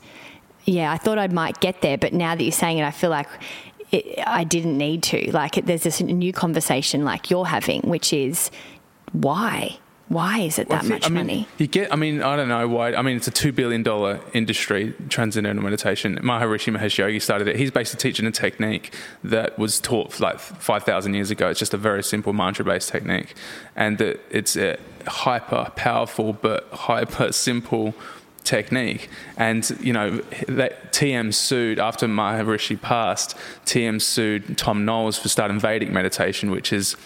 [0.68, 3.10] yeah, I thought I might get there, but now that you're saying it, I feel
[3.10, 3.28] like
[3.90, 5.30] it, I didn't need to.
[5.32, 8.50] Like, it, there's this new conversation like you're having, which is
[9.12, 9.78] why?
[10.08, 11.48] Why is it Well, that think- much I mean, money?
[11.58, 12.94] You get, I mean, I don't know why.
[12.94, 13.82] I mean, it's a $2 billion
[14.32, 16.16] industry, transcendental meditation.
[16.22, 17.56] Maharishi Mahesh Yogi started it.
[17.56, 21.48] He's basically teaching a technique that was taught like 5,000 years ago.
[21.48, 23.34] It's just a very simple mantra based technique.
[23.76, 24.76] And that it's uh,
[25.06, 27.94] a hyper powerful but hyper simple
[28.48, 29.10] technique.
[29.36, 35.60] And, you know, that TM sued, after Maharishi passed, TM sued Thom Knoles for starting
[35.60, 36.96] Vedic meditation, which is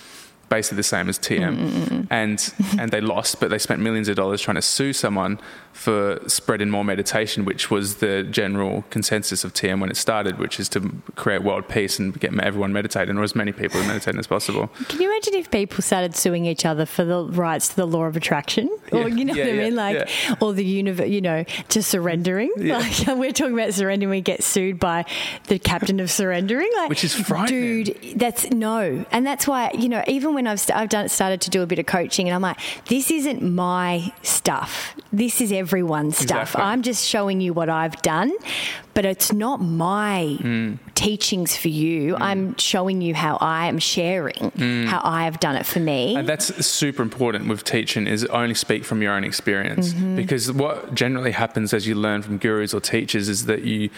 [0.53, 3.81] basically the same as TM, mm, mm, mm, and and they lost, but they spent
[3.81, 5.41] millions of dollars trying to sue someone
[5.73, 10.61] for spreading more meditation, which was the general consensus of TM when it started, which
[10.61, 14.27] is to create world peace and get everyone meditating, or as many people meditating as
[14.27, 14.69] possible.
[14.89, 18.05] Can you imagine if people started suing each other for the rights to the law
[18.05, 18.69] of attraction?
[18.93, 19.75] Or, you know yeah, what I yeah, mean?
[19.75, 20.35] Like, yeah.
[20.41, 22.53] or the universe, you know, to surrendering.
[22.57, 25.07] Like, we're talking about surrendering, we get sued by
[25.49, 26.71] the captain of surrendering.
[26.77, 27.85] Like, Which is frightening.
[27.85, 29.07] Dude, that's no.
[29.11, 31.67] And that's why, you know, even when I've, st- I've done, started to do a
[31.67, 34.95] bit of coaching and I'm like, this isn't my stuff.
[35.13, 36.43] This is everyone's stuff.
[36.51, 36.63] Exactly.
[36.63, 38.33] I'm just showing you what I've done,
[38.95, 40.79] but it's not my Mm.
[40.95, 42.17] teachings for you.
[42.17, 44.51] I'm showing you how I am sharing
[44.87, 46.15] how I have done it for me.
[46.15, 46.19] Mm.
[46.21, 50.17] And that's super important with teaching is only speak from your own experience Mm-hmm.
[50.17, 53.91] because what generally happens as you learn from gurus or teachers is that you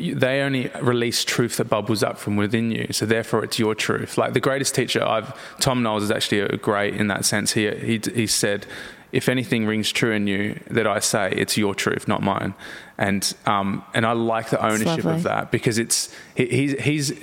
[0.00, 4.16] they only release truth that bubbles up from within you so therefore it's your truth
[4.18, 7.70] like the greatest teacher I've Thom Knoles is actually a great in that sense he
[7.70, 8.66] he, he said
[9.12, 12.54] if anything rings true in you that I say it's your truth not mine
[12.98, 17.20] and um and I like the ownership of that because it's he, he's he's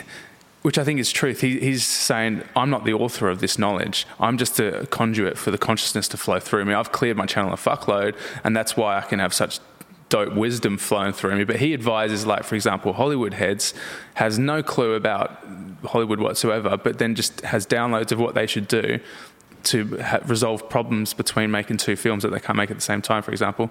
[0.68, 1.40] which I think is truth.
[1.40, 4.06] He, he's saying, I'm not the author of this knowledge.
[4.20, 6.74] I'm just a conduit for the consciousness to flow through me.
[6.74, 9.62] I've cleared my channel a fuckload, and that's why I can have such
[10.10, 11.43] dope wisdom flowing through me.
[11.43, 13.74] But he advises, like, for example, Hollywood Heads
[14.15, 15.46] has no clue about
[15.86, 19.00] Hollywood whatsoever, but then just has downloads of what they should do
[19.63, 23.02] to ha- resolve problems between making two films that they can't make at the same
[23.02, 23.70] time, for example.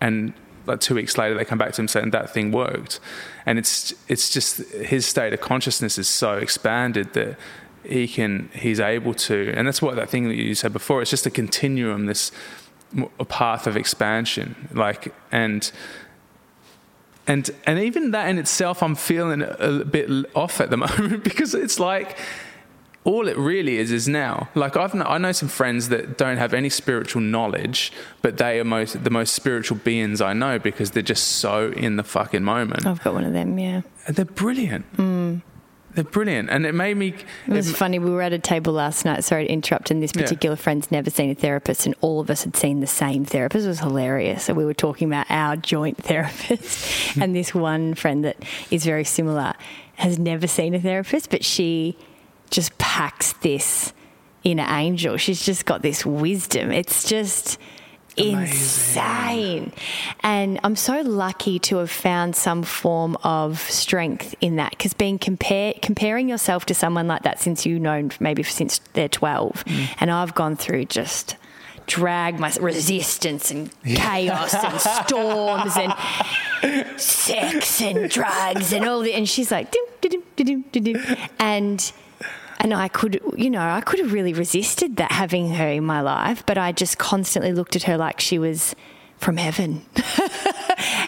[0.00, 0.32] And
[0.66, 2.98] like two weeks later, they come back to him saying that thing worked.
[3.44, 7.38] And it's it's just his state of consciousness is so expanded that
[7.84, 11.00] he can he's able to, and that's what that thing that you said before.
[11.02, 12.32] It's just a continuum, this
[13.18, 15.70] a path of expansion, like and.
[17.28, 21.24] And and even that in itself, I'm feeling a, a bit off at the moment
[21.24, 22.16] because it's like
[23.06, 24.48] all it really is is now.
[24.54, 28.64] Like I've I know some friends that don't have any spiritual knowledge, but they are
[28.64, 32.84] most the most spiritual beings I know because they're just so in the fucking moment.
[32.84, 33.82] I've got one of them, yeah.
[34.06, 34.92] And they're brilliant.
[34.96, 35.42] Mm.
[35.96, 37.14] They're brilliant, and it made me.
[37.48, 37.98] It was it- funny.
[37.98, 39.24] We were at a table last night.
[39.24, 39.90] Sorry to interrupt.
[39.90, 40.22] And this Yeah.
[40.22, 43.64] particular friend's never seen a therapist, and all of us had seen the same therapist.
[43.64, 44.44] It was hilarious.
[44.44, 48.36] So we were talking about our joint therapist, and this one friend that
[48.70, 49.54] is very similar
[49.96, 51.96] has never seen a therapist, but she
[52.50, 53.92] just packs this
[54.44, 55.16] inner angel.
[55.16, 56.70] She's just got this wisdom.
[56.70, 57.58] It's just
[58.16, 59.72] insane.
[60.20, 65.18] And I'm so lucky to have found some form of strength in that because being
[65.18, 69.88] compared, comparing yourself to someone like that since you've known maybe since they're 12, mm.
[70.00, 71.36] and I've gone through just
[71.86, 79.14] drag my resistance and chaos and storms and sex and drugs and all that.
[79.14, 81.16] And she's like, dim, dim, dim.
[81.38, 81.92] and
[82.60, 86.00] and I could, you know, I could have really resisted that having her in my
[86.00, 88.74] life, but I just constantly looked at her like she was
[89.18, 89.84] from heaven.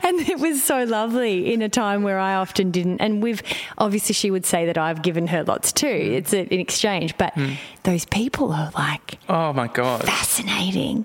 [0.02, 3.00] and it was so lovely in a time where I often didn't.
[3.00, 3.42] And we've
[3.76, 5.87] obviously, she would say that I've given her lots too.
[5.87, 6.12] Mm.
[6.16, 7.56] It's an exchange, but mm.
[7.82, 11.04] those people are like oh my god, fascinating.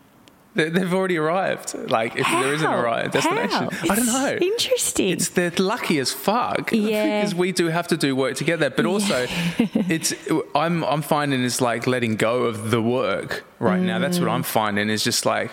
[0.56, 1.74] They- they've already arrived.
[1.90, 2.82] Like if there isn't a How?
[2.84, 3.70] right destination, How?
[3.90, 4.38] I don't It's know.
[4.40, 5.10] Interesting.
[5.10, 6.72] It's they're lucky as fuck.
[6.72, 7.22] Yeah.
[7.22, 8.70] Because we do have to do work to get there.
[8.70, 9.26] But also
[9.58, 10.14] it's
[10.54, 13.98] I'm I'm finding is like letting go of the work right now.
[14.00, 14.34] That's what Mm.
[14.36, 15.52] I'm finding is just like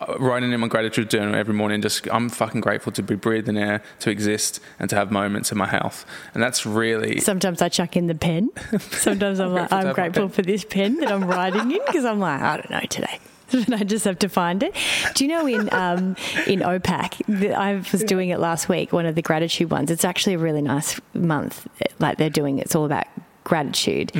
[0.00, 3.56] uh, writing in my gratitude journal every morning just I'm fucking grateful to be breathing
[3.56, 6.04] air, to exist and to have moments in my health.
[6.34, 8.50] And that's really Sometimes I chuck in the pen.
[8.78, 12.20] Sometimes I'm like, Grateful I'm grateful for this pen that I'm writing in because I'm
[12.20, 13.18] like, I don't know today.
[13.52, 14.74] And I just have to find it.
[15.14, 19.14] Do you know in um, in OPAC, I was doing it last week, one of
[19.14, 19.90] the gratitude ones.
[19.90, 21.66] It's actually a really nice month.
[21.98, 23.06] Like they're doing, it's all about
[23.44, 24.12] gratitude,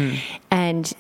[0.51, 0.93] and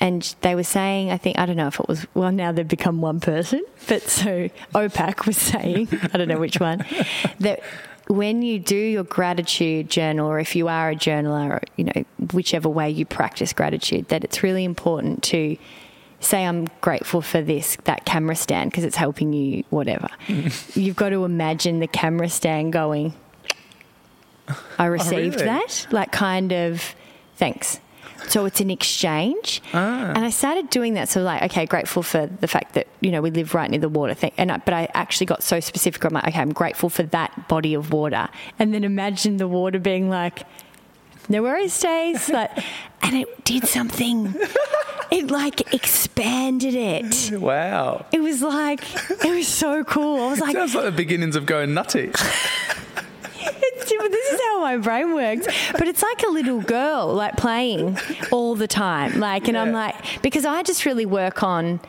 [0.00, 2.66] and they were saying, I think I don't know if it was well now they've
[2.66, 6.84] become one person, but so OPAC was saying, I don't know which one,
[7.40, 7.60] that
[8.06, 12.04] when you do your gratitude journal, or if you are a journaler, or, you know,
[12.32, 15.56] whichever way you practice gratitude, that it's really important to
[16.24, 20.08] say, I'm grateful for this, that camera stand, because it's helping you, whatever.
[20.74, 23.14] You've got to imagine the camera stand going,
[24.78, 25.46] I oh, received really?
[25.46, 26.94] that, like kind of
[27.36, 27.80] thanks.
[28.28, 30.12] So it's an exchange, ah.
[30.14, 31.08] and I started doing that.
[31.08, 33.88] So like, okay, grateful for the fact that you know we live right near the
[33.88, 34.14] water.
[34.14, 36.02] Thing, and I, but I actually got so specific.
[36.04, 39.78] I'm like, okay, I'm grateful for that body of water, and then imagine the water
[39.78, 40.44] being like,
[41.28, 42.28] no worries, Stace.
[42.28, 42.50] Like,
[43.02, 44.34] and it did something.
[45.10, 47.38] It like expanded it.
[47.38, 48.06] Wow.
[48.10, 50.20] It was like it was so cool.
[50.22, 52.10] I was like, Sounds like the beginnings of going nutty.
[54.10, 55.46] this is how my brain works.
[55.72, 57.98] But it's like a little girl, like playing
[58.30, 59.20] all the time.
[59.20, 61.80] Like, and I'm like, because I just really work on.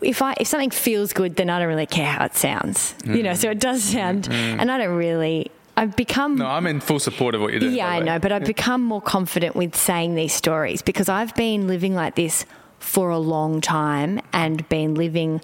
[0.00, 2.94] If I if something feels good, then I don't really care how it sounds.
[3.04, 4.60] You know, so it does sound, mm-hmm.
[4.60, 5.50] and I don't really.
[5.76, 7.74] I've become No, I'm in full support of what you're doing.
[7.74, 11.66] yeah, I know, but I've become more confident with saying these stories because I've been
[11.66, 12.46] living like this
[12.78, 15.40] for a long time and been living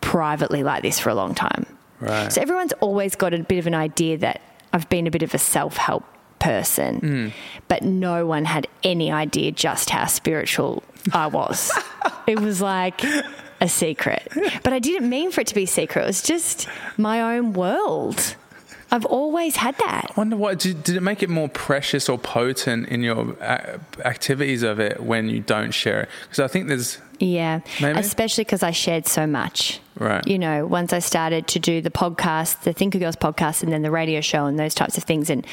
[0.00, 1.66] privately like this for a long time.
[2.00, 2.32] Right.
[2.32, 4.40] So everyone's always got a bit of an idea that
[4.72, 6.04] I've been a bit of a self help
[6.38, 7.28] person, Hmm.
[7.68, 11.70] but no one had any idea just how spiritual I was.
[12.26, 13.02] it was like
[13.60, 14.26] a secret.
[14.62, 16.66] But I didn't mean for it to be secret, it was just
[16.96, 18.36] my own world.
[18.92, 20.06] I've always had that.
[20.10, 23.36] I wonder what did, did it make it more precious or potent in your
[24.04, 26.08] activities of it when you don't share it?
[26.24, 27.98] Because I think there's Yeah, Maybe?
[27.98, 29.80] especially because I shared so much.
[29.96, 30.26] Right.
[30.26, 33.82] You know, once I started to do the podcast, the Thinker Girls podcast, and then
[33.82, 35.46] the radio show and those types of things, and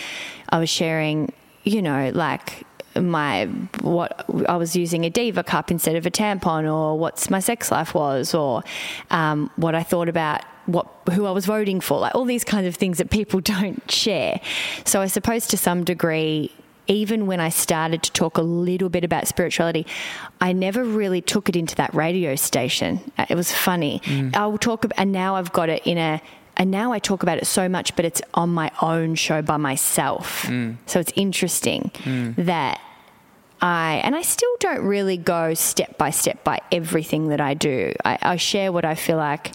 [0.49, 1.31] I was sharing,
[1.63, 2.63] you know, like
[2.95, 3.45] my
[3.81, 7.71] what I was using a diva cup instead of a tampon, or what's my sex
[7.71, 8.63] life was, or
[9.11, 12.67] um, what I thought about what who I was voting for, like all these kinds
[12.67, 14.39] of things that people don't share.
[14.85, 16.51] So I suppose to some degree
[16.87, 19.85] even when I started to talk a little bit about spirituality,
[20.39, 22.99] I never really took it into that radio station.
[23.17, 23.99] Uh, It was funny.
[24.05, 24.35] Mm.
[24.35, 26.21] I'll talk about, and now I've got it in a,
[26.55, 29.57] and now I talk about it so much, but it's on my own show by
[29.57, 30.43] myself.
[30.43, 30.77] Mm.
[30.85, 32.35] So it's interesting mm.
[32.37, 32.79] that
[33.61, 37.93] I, and I still don't really go step by step by everything that I do.
[38.05, 39.51] I, I share what I feel like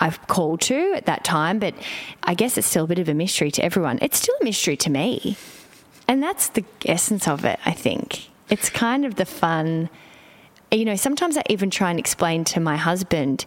[0.00, 1.74] I've called to at that time, but
[2.22, 3.98] I guess it's still a bit of a mystery to everyone.
[4.00, 5.36] It's still a mystery to me.
[6.06, 8.28] And that's the essence of it, I think.
[8.48, 9.90] It's kind of the fun.
[10.70, 13.44] You know, sometimes I even try and explain to my husband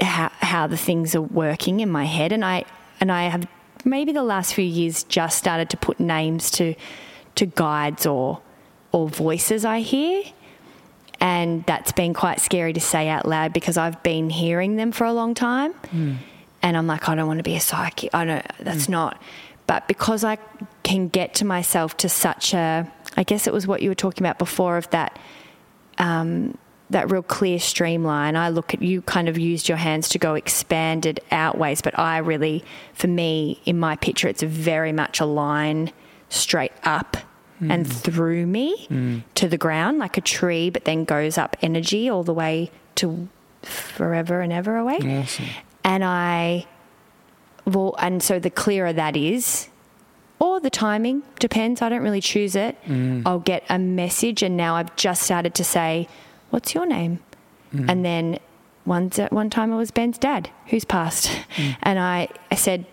[0.00, 2.32] how, how the things are working in my head.
[2.32, 2.64] And I,
[3.00, 3.46] and I have
[3.84, 6.74] maybe the last few years just started to put names to,
[7.36, 8.42] to guides or,
[8.92, 10.24] or voices I hear.
[11.26, 15.04] And that's been quite scary to say out loud because I've been hearing them for
[15.04, 15.74] a long time.
[16.62, 18.14] And I'm like, I don't want to be a psychic.
[18.14, 19.20] I don't, that's not.
[19.66, 20.38] But because I
[20.84, 24.24] can get to myself to such a, I guess it was what you were talking
[24.24, 25.18] about before of that,
[25.98, 26.56] um,
[26.90, 28.36] that real clear streamline.
[28.36, 32.18] I look at you kind of used your hands to go expanded outways, but I
[32.18, 32.62] really,
[32.94, 35.90] for me, in my picture, it's very much a line
[36.28, 37.16] straight up
[37.60, 42.22] and through me to the ground like a tree, but then goes up energy all
[42.22, 43.28] the way to
[43.62, 44.98] forever and ever away.
[45.22, 45.46] awesome.
[45.84, 46.66] And I,
[47.64, 49.68] well, and so the clearer that is,
[50.38, 51.80] or the timing depends.
[51.80, 52.76] I don't really choose it.
[52.84, 53.22] Mm.
[53.24, 56.08] I'll get a message, and now I've just started to say,
[56.50, 57.20] "What's your name?"
[57.72, 57.90] Mm.
[57.90, 58.38] And then
[58.84, 61.76] one one time it was Ben's dad who's passed, mm.
[61.82, 62.84] and I I said,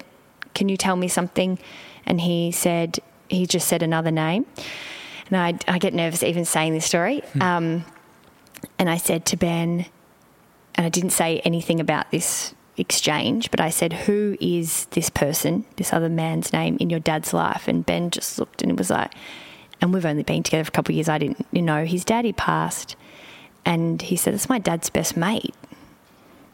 [0.54, 1.60] "Can you tell me something?"
[2.06, 3.00] And he said
[3.34, 4.46] he just said another name,
[5.30, 7.24] and I I get nervous even saying this story.
[7.42, 7.86] Um,
[8.80, 9.86] and I said to Ben,
[10.76, 15.66] and I didn't say anything about this exchange, but I said, Who is this person,
[15.76, 17.68] this other man's name in your dad's life?
[17.68, 19.14] And Ben just looked and was like,
[19.82, 21.10] And we've only been together for a couple of years.
[21.10, 22.96] I didn't, you know, his daddy passed.
[23.66, 25.54] And he said, It's my dad's best mate.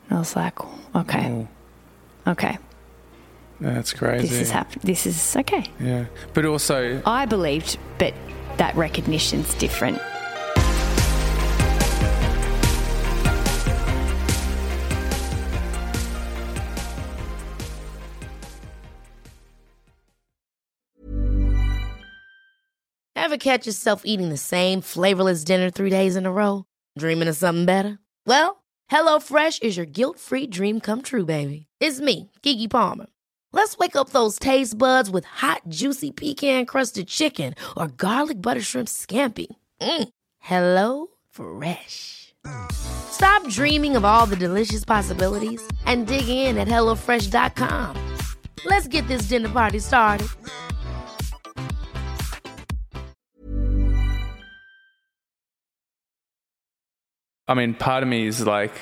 [0.09, 0.59] And I was like,
[0.95, 1.47] Okay,
[2.25, 2.57] Oh, okay,
[3.60, 4.28] that's crazy.
[4.28, 5.66] this is hap- This is okay.
[5.80, 8.14] Yeah, but also I believed, but
[8.57, 10.01] that recognition's different.
[23.16, 26.66] Ever catch yourself eating the same flavorless dinner three days in a row?
[26.97, 27.99] Dreaming of something better?
[28.26, 31.68] Well, HelloFresh is your guilt-free dream come true, baby.
[31.80, 33.07] It's me, Keke Palmer.
[33.52, 38.88] Let's wake up those taste buds with hot, juicy pecan-crusted chicken or garlic butter shrimp
[38.88, 39.47] scampi.
[39.82, 40.10] Mm.
[40.39, 42.34] Hello Fresh.
[42.72, 47.95] Stop dreaming of all the delicious possibilities and dig in at HelloFresh.com.
[48.66, 50.28] Let's get this dinner party started.
[57.47, 58.74] I mean, part of me is like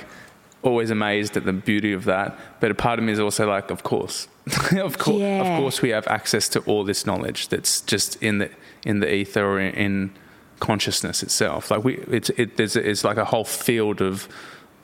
[0.63, 3.69] always amazed at the beauty of that, but a part of me is also like,
[3.71, 4.27] of course,
[4.77, 5.41] of course, Yeah.
[5.43, 8.49] of course, we have access to all this knowledge that's just in the
[8.85, 10.11] in the ether or in, in
[10.59, 11.69] consciousness itself.
[11.71, 14.27] Like we, it's it, there's it's like a whole field of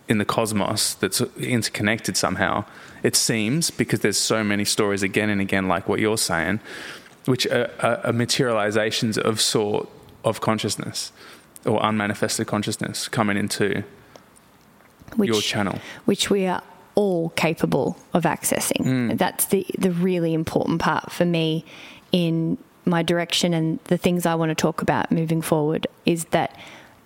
[0.10, 2.66] in the cosmos that's interconnected somehow.
[3.04, 6.60] It seems because there's so many stories again and again, like what you're saying,
[7.26, 9.90] which are, are, are materializations of sort
[10.26, 11.12] of consciousness
[11.66, 13.84] or unmanifested consciousness coming into
[15.18, 15.80] Which, your channel.
[16.06, 16.62] which we are
[16.96, 18.86] all capable of accessing.
[18.86, 19.18] Mm.
[19.18, 21.66] That's the, the really important part for me
[22.12, 26.58] in my direction and the things I want to talk about moving forward is that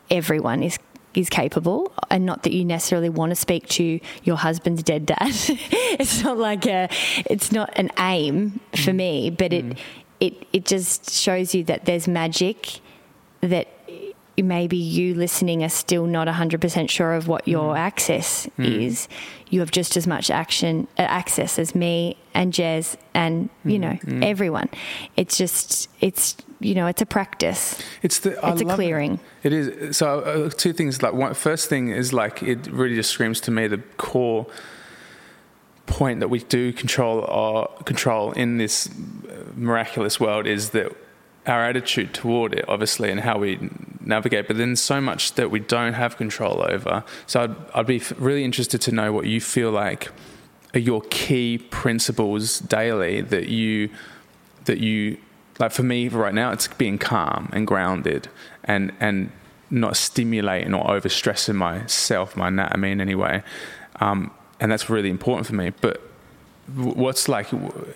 [0.10, 0.80] everyone is
[1.14, 5.18] is capable and not that you necessarily want to speak to your husband's dead dad.
[5.30, 6.88] it's not like a
[7.26, 8.96] it's not an aim for mm.
[8.96, 9.78] me, but it mm.
[10.20, 12.82] it it just shows you that there's magic
[13.42, 13.68] that
[14.38, 19.08] maybe you listening are still not 100% sure of what your access is.
[19.50, 23.98] You have just as much action uh, access as me and Jez and, you know,
[24.22, 24.70] everyone.
[25.16, 27.82] It's just, it's, you know, it's a practice.
[28.04, 28.84] It's the I It's a love it.
[28.84, 29.20] clearing.
[29.44, 29.98] It is.
[29.98, 31.02] So uh, two things.
[31.02, 34.46] Like one first thing is like it really just screams to me the core
[35.86, 38.92] point that we do control our control in this uh,
[39.56, 40.92] miraculous world is that
[41.48, 43.58] our attitude toward it, obviously, and how we
[44.02, 44.48] navigate.
[44.48, 47.04] But then so much that we don't have control over.
[47.26, 50.12] So I'd, I'd be really interested to know what you feel like
[50.74, 53.90] are your key principles daily that you
[54.66, 55.18] that you
[55.60, 58.30] like for me right now it's being calm and grounded
[58.64, 59.32] and and
[59.70, 63.44] not stimulating or overstressing myself my anatomy in any way
[64.00, 66.02] um, and that's really important for me but
[66.76, 67.48] what's like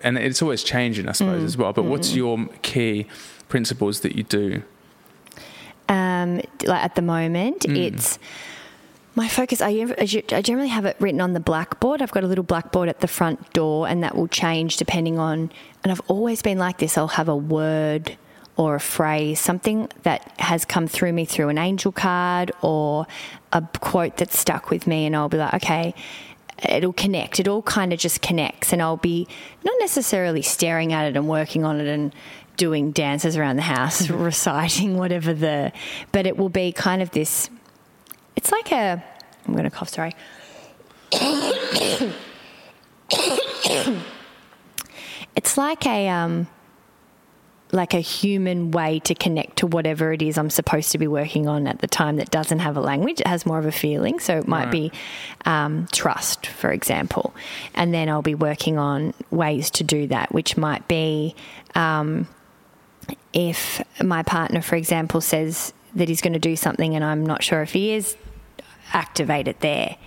[0.03, 3.05] and it's always changing i suppose as well but what's your key
[3.51, 4.63] principles that you do
[5.91, 8.17] um, like at the moment, it's
[9.15, 9.61] my focus.
[9.61, 12.01] I, I generally have it written on the blackboard.
[12.01, 15.51] I've got a little blackboard at the front door, and that will change depending on.
[15.83, 16.97] And I've always been like this.
[16.97, 18.15] I'll have a word
[18.55, 23.05] or a phrase, something that has come through me through an angel card or
[23.51, 25.93] a quote that's stuck with me, and I'll be like, okay.
[26.69, 27.39] It'll connect.
[27.39, 29.27] It all kind of just connects, and I'll be
[29.65, 32.13] not necessarily staring at it and working on it and
[32.57, 35.71] doing dances around the house, reciting whatever the,
[36.11, 37.49] but it will be kind of this.
[38.35, 39.03] It's like a.
[39.47, 39.89] I'm going to cough.
[39.89, 40.13] Sorry.
[45.35, 46.47] it's like a um,
[47.71, 51.47] like a human way to connect to whatever it is I'm supposed to be working
[51.47, 53.21] on at the time that doesn't have a language.
[53.21, 54.19] It has more of a feeling.
[54.19, 54.91] So it might be
[55.45, 57.33] um, trust, for example.
[57.73, 61.35] And then I'll be working on ways to do that, which might be
[61.75, 62.27] um,
[63.33, 67.43] if my partner, for example, says that he's going to do something and I'm not
[67.43, 68.15] sure if he is,
[68.93, 69.97] activate it there.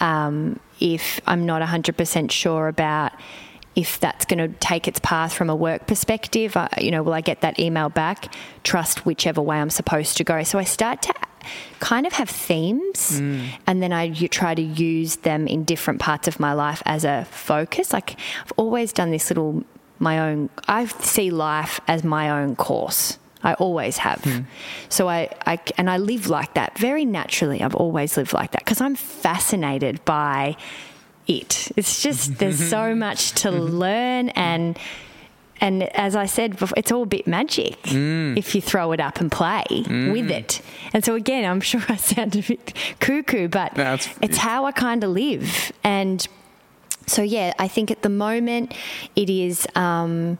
[0.00, 3.12] Um, if I'm not 100% sure about
[3.74, 7.14] if that's going to take its path from a work perspective, uh, you know, will
[7.14, 8.34] I get that email back?
[8.64, 10.42] Trust whichever way I'm supposed to go.
[10.42, 11.14] So I start to
[11.80, 13.18] kind of have themes
[13.66, 17.04] and then I u- try to use them in different parts of my life as
[17.04, 17.92] a focus.
[17.92, 19.64] Like I've always done this little,
[20.02, 23.18] my own, I see life as my own course.
[23.44, 24.22] I always have.
[24.22, 24.40] Hmm.
[24.88, 27.62] So I, I, and I live like that very naturally.
[27.62, 30.56] I've always lived like that because I'm fascinated by
[31.26, 31.72] it.
[31.76, 33.76] It's just there's so much to mm-hmm.
[33.76, 34.78] learn and
[35.60, 38.36] and as I said before, it's all a bit magic mm.
[38.36, 40.30] if you throw it up and play with mm.
[40.30, 40.60] it.
[40.92, 44.72] And so again, I'm sure I sound a bit cuckoo, but No, it's how I
[44.72, 45.70] kind of live.
[45.84, 46.26] And
[47.06, 48.74] so yeah, I think at the moment
[49.16, 49.66] it is.
[49.74, 50.38] Um,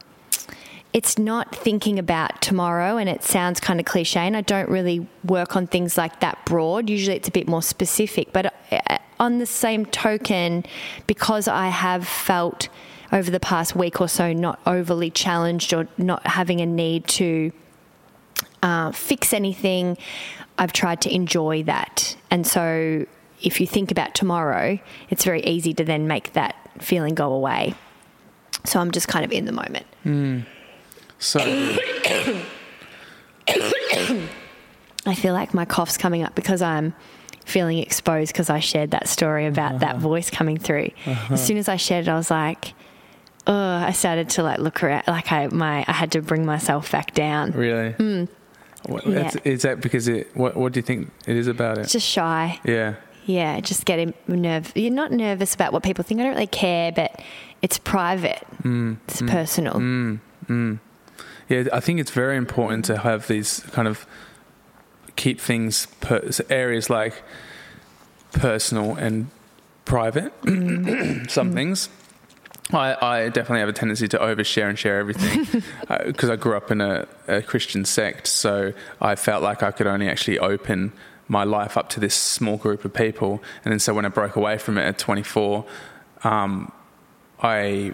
[0.92, 5.06] it's not thinking about tomorrow and it sounds kind of cliche and I don't really
[5.24, 6.90] work on things like that broad.
[6.90, 8.30] Usually it's a bit more specific.
[8.32, 10.66] But uh, on the same token,
[11.06, 12.68] because I have felt
[13.10, 17.52] over the past week or so not overly challenged or not having a need to
[18.62, 19.96] uh, fix anything,
[20.58, 22.16] I've tried to enjoy that.
[22.30, 23.06] And so
[23.42, 24.78] if you think about tomorrow,
[25.10, 27.74] it's very easy to then make that feeling go away.
[28.64, 29.86] So I'm just kind of in the moment.
[30.02, 30.40] Hmm.
[31.18, 31.40] so
[35.04, 36.94] I feel like my cough's coming up because I'm
[37.44, 40.08] feeling exposed because I shared that story about that uh-huh.
[40.08, 40.90] voice coming through.
[41.06, 41.34] Uh-huh.
[41.34, 42.74] As soon as I shared it, I was like,
[43.46, 46.90] oh, I started to like look around, like I my I had to bring myself
[46.92, 47.50] back down.
[47.52, 48.24] really hmm.
[48.86, 49.30] What- Yeah.
[49.44, 52.58] is that because it what what do you think it is about it Just shy.
[52.64, 54.72] yeah Yeah, just getting nerve.
[54.74, 56.20] You're not nervous about what people think.
[56.20, 57.22] I don't really care, but
[57.60, 58.44] it's private.
[58.62, 59.74] Mm, it's mm, personal.
[59.74, 60.78] Mm,
[61.48, 64.06] yeah, I think it's very important to have these kind of
[65.16, 67.22] keep things per, areas like
[68.32, 69.28] personal and
[69.84, 70.32] private.
[71.30, 71.88] Some things.
[72.72, 76.56] I, I definitely have a tendency to overshare and share everything uh, because I grew
[76.56, 80.92] up in a, a Christian sect, so I felt like I could only actually open
[81.28, 83.42] my life up to this small group of people.
[83.64, 85.64] And then so when I broke away from it at 24,
[86.24, 86.72] um,
[87.40, 87.92] I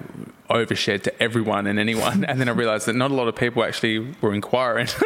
[0.50, 3.64] overshared to everyone and anyone, and then I realised that not a lot of people
[3.64, 4.86] actually were inquiring.
[4.86, 4.98] so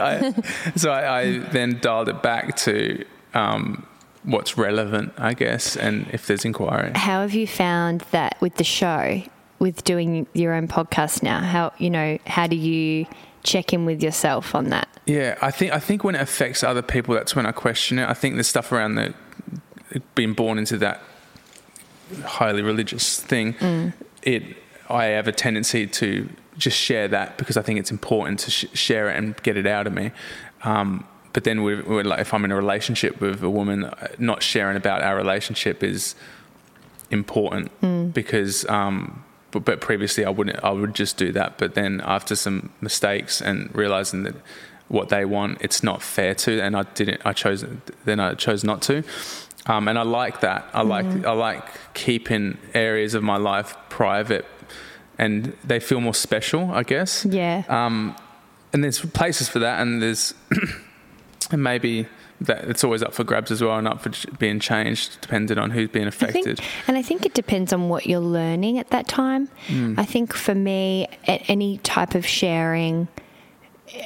[0.00, 0.34] I,
[0.74, 3.04] so I, I then dialed it back to
[3.34, 3.86] um,
[4.24, 6.92] what's relevant, I guess, and if there's inquiry.
[6.94, 9.22] How have you found that with the show,
[9.58, 11.40] with doing your own podcast now?
[11.40, 13.06] How you know how do you
[13.42, 14.88] check in with yourself on that?
[15.06, 18.08] Yeah, I think I think when it affects other people, that's when I question it.
[18.08, 19.14] I think the stuff around the
[20.14, 21.02] being born into that
[22.24, 23.92] highly religious thing, Mm.
[24.22, 24.42] it
[24.88, 28.66] I have a tendency to just share that because I think it's important to sh-
[28.72, 30.10] share it and get it out of me.
[30.64, 31.04] Um,
[31.34, 34.42] but then we're, we're like, if I'm in a relationship with a woman, uh, not
[34.42, 36.14] sharing about our relationship is
[37.10, 38.12] important Mm.
[38.12, 38.66] because.
[38.68, 40.62] Um, but, but previously I wouldn't.
[40.62, 41.58] I would just do that.
[41.58, 44.34] But then after some mistakes and realizing that
[44.88, 47.22] what they want, it's not fair to, and I didn't.
[47.24, 47.64] I chose.
[48.04, 49.02] Then I chose not to.
[49.66, 50.68] Um, and I like that.
[50.72, 51.06] I like.
[51.24, 54.46] I like keeping areas of my life private,
[55.18, 56.70] and they feel more special.
[56.70, 57.24] I guess.
[57.24, 57.64] Yeah.
[57.68, 58.16] Um,
[58.72, 60.34] and there's places for that, and there's
[61.50, 62.06] and maybe
[62.40, 65.70] that it's always up for grabs as well, and up for being changed, depending on
[65.70, 66.58] who's being I affected.
[66.58, 69.48] think, and I think it depends on what you're learning at that time.
[69.66, 69.98] Mm.
[69.98, 73.08] I think for me, at any type of sharing,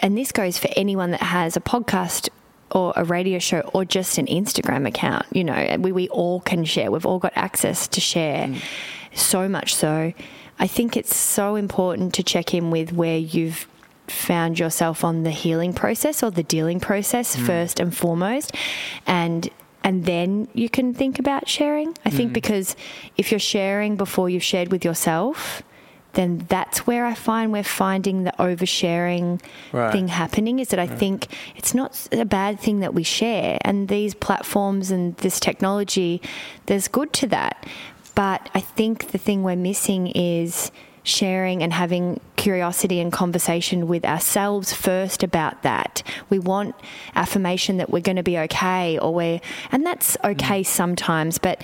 [0.00, 2.28] and this goes for anyone that has a podcast
[2.70, 6.64] or a radio show or just an Instagram account, you know, we, we all can
[6.64, 6.90] share.
[6.90, 8.62] We've all got access to share, Mm.
[9.14, 10.14] so much so.
[10.58, 13.66] I think it's so important to check in with where you've
[14.12, 17.46] found yourself on the healing process or the dealing process mm.
[17.46, 18.54] first and foremost.
[19.06, 19.48] And
[19.84, 21.96] and then you can think about sharing.
[22.04, 22.34] I think mm.
[22.34, 22.76] because
[23.16, 25.62] if you're sharing before you've shared with yourself
[26.14, 29.40] then that's where i find we're finding the oversharing
[29.72, 29.92] Right.
[29.92, 33.58] thing happening is that i think it's not a bad thing that we share.
[33.62, 36.20] And these platforms and this technology
[36.66, 37.66] there's good to that.
[38.14, 40.70] But i think the thing we're missing is
[41.04, 46.02] sharing and having curiosity and conversation with ourselves first about that.
[46.30, 46.74] We want
[47.14, 49.40] affirmation that we're going to be okay or we're,
[49.70, 50.30] and that's mm.
[50.32, 51.62] okay sometimes, but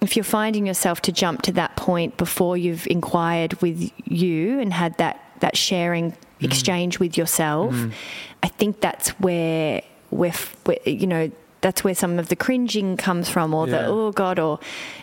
[0.00, 4.72] if you're finding yourself to jump to that point before you've inquired with you and
[4.72, 6.16] had that, that sharing mm.
[6.40, 7.92] exchange with yourself, mm.
[8.42, 10.34] I think that's where we're,
[10.84, 11.30] you know,
[11.64, 14.60] that's where some of the cringing comes from or the, oh God, or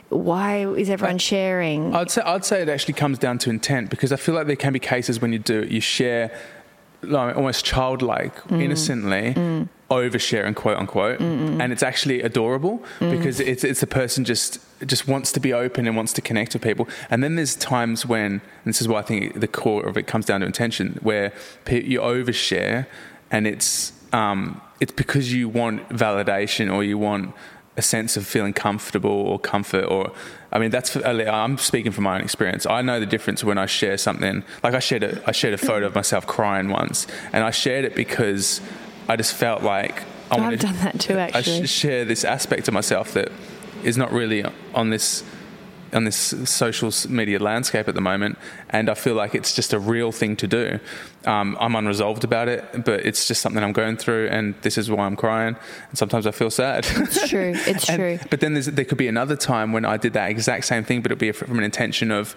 [0.10, 1.96] why is everyone sharing?
[1.96, 4.56] I'd say I'd say it actually comes down to intent because I feel like there
[4.66, 6.26] can be cases when you do it, you share
[7.02, 8.62] like almost childlike, Mm.
[8.62, 9.26] innocently,
[9.90, 13.12] oversharing quote unquote, and it's actually adorable Mm.
[13.18, 14.60] because it's it's a person just
[14.94, 16.86] just wants to be open and wants to connect with people.
[17.12, 18.30] And then there's times when
[18.64, 21.28] and this is why I think the core of it comes down to intention, where
[21.70, 22.86] you overshare,
[23.32, 27.34] and it's um, it's because you want validation or you want
[27.78, 30.12] a sense of feeling comfortable or comfort or
[30.52, 32.66] I mean that's I'm speaking from my own experience.
[32.66, 35.58] I know the difference when I share something like I shared a I shared a
[35.58, 38.60] photo of myself crying once and I shared it because
[39.08, 41.66] I just felt like I I've wanted done that too, I actually.
[41.68, 43.32] sh- share this aspect of myself that
[43.84, 45.24] is not really on this
[45.94, 48.38] on this social media landscape at the moment,
[48.70, 50.80] and I feel like it's just a real thing to do.
[51.26, 54.90] Um, I'm unresolved about it, but it's just something I'm going through, and this is
[54.90, 55.56] why I'm crying.
[55.90, 56.86] And sometimes I feel sad.
[56.90, 57.54] It's true.
[57.56, 58.20] It's And- true.
[58.30, 61.02] But then there's, there could be another time when I did that exact same thing,
[61.02, 62.36] but it'd be from an intention of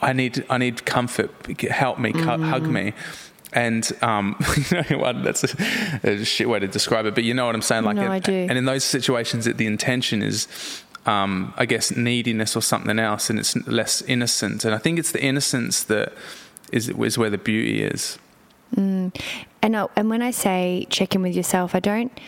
[0.00, 1.30] I need I need comfort,
[1.70, 2.42] help me, Mm-hmm.
[2.44, 2.92] hug me.
[3.52, 4.34] And um,
[4.70, 5.22] you know what?
[5.22, 7.84] That's a, a shit way to describe it, but you know what I'm saying.
[7.84, 8.32] Like, No, it- I do.
[8.48, 10.48] And in those situations, that the intention is,
[11.06, 14.64] um, I guess, neediness or something else, and it's less innocent.
[14.64, 16.12] And I think it's the innocence that
[16.72, 18.18] is is where the beauty is.
[18.76, 19.12] And
[19.62, 22.18] I, and when I say check in with yourself, I don't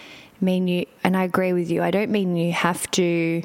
[0.40, 0.86] mean you.
[1.02, 1.82] And I agree with you.
[1.82, 3.42] I don't mean you have to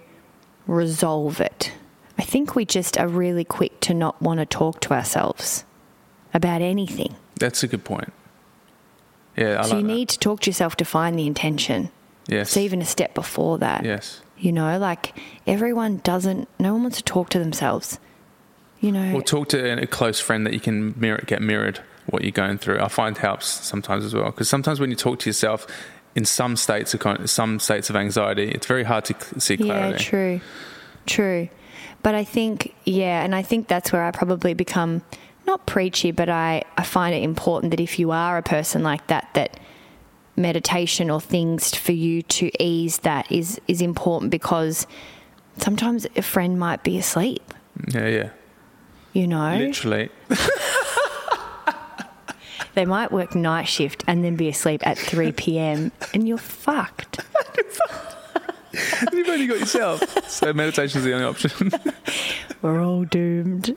[0.68, 1.72] resolve it.
[2.18, 5.66] I think we just are really quick to not want to talk to ourselves
[6.34, 7.16] about anything.
[7.40, 8.14] That's a good point.
[9.36, 9.94] Yeah, I so like you that.
[9.94, 11.90] need to talk to yourself to find the intention.
[12.28, 13.84] yes, It's even a step before that.
[13.84, 14.22] yes.
[14.42, 16.50] You know, like everyone doesn't.
[16.60, 18.00] No one wants to talk to themselves.
[18.80, 19.14] You know.
[19.14, 22.58] Or talk to a close friend that you can mirror, get mirrored what you're going
[22.58, 22.80] through.
[22.82, 25.68] I find helps sometimes as well because sometimes when you talk to yourself
[26.16, 29.66] in some states of con- some states of anxiety, it's very hard to see Yeah,
[29.66, 30.04] clarity.
[30.04, 30.42] true.
[31.06, 31.50] True.
[32.04, 35.04] But I think, yeah, and I think that's where I probably become
[35.46, 39.06] not preachy, but I, I find it important that if you are a person like
[39.08, 39.60] that, that
[40.42, 44.88] meditation or things for you to ease that is, is important because
[45.58, 47.54] sometimes a friend might be asleep,
[47.94, 48.30] Yeah, yeah.
[49.14, 49.56] you know?
[49.58, 50.10] Literally.
[52.74, 55.92] They might work night shift and then be asleep at 3 p.m.
[56.14, 57.20] and you're fucked.
[59.12, 60.30] You've only got yourself.
[60.30, 61.72] So meditation is the only option.
[62.62, 63.76] We're all doomed.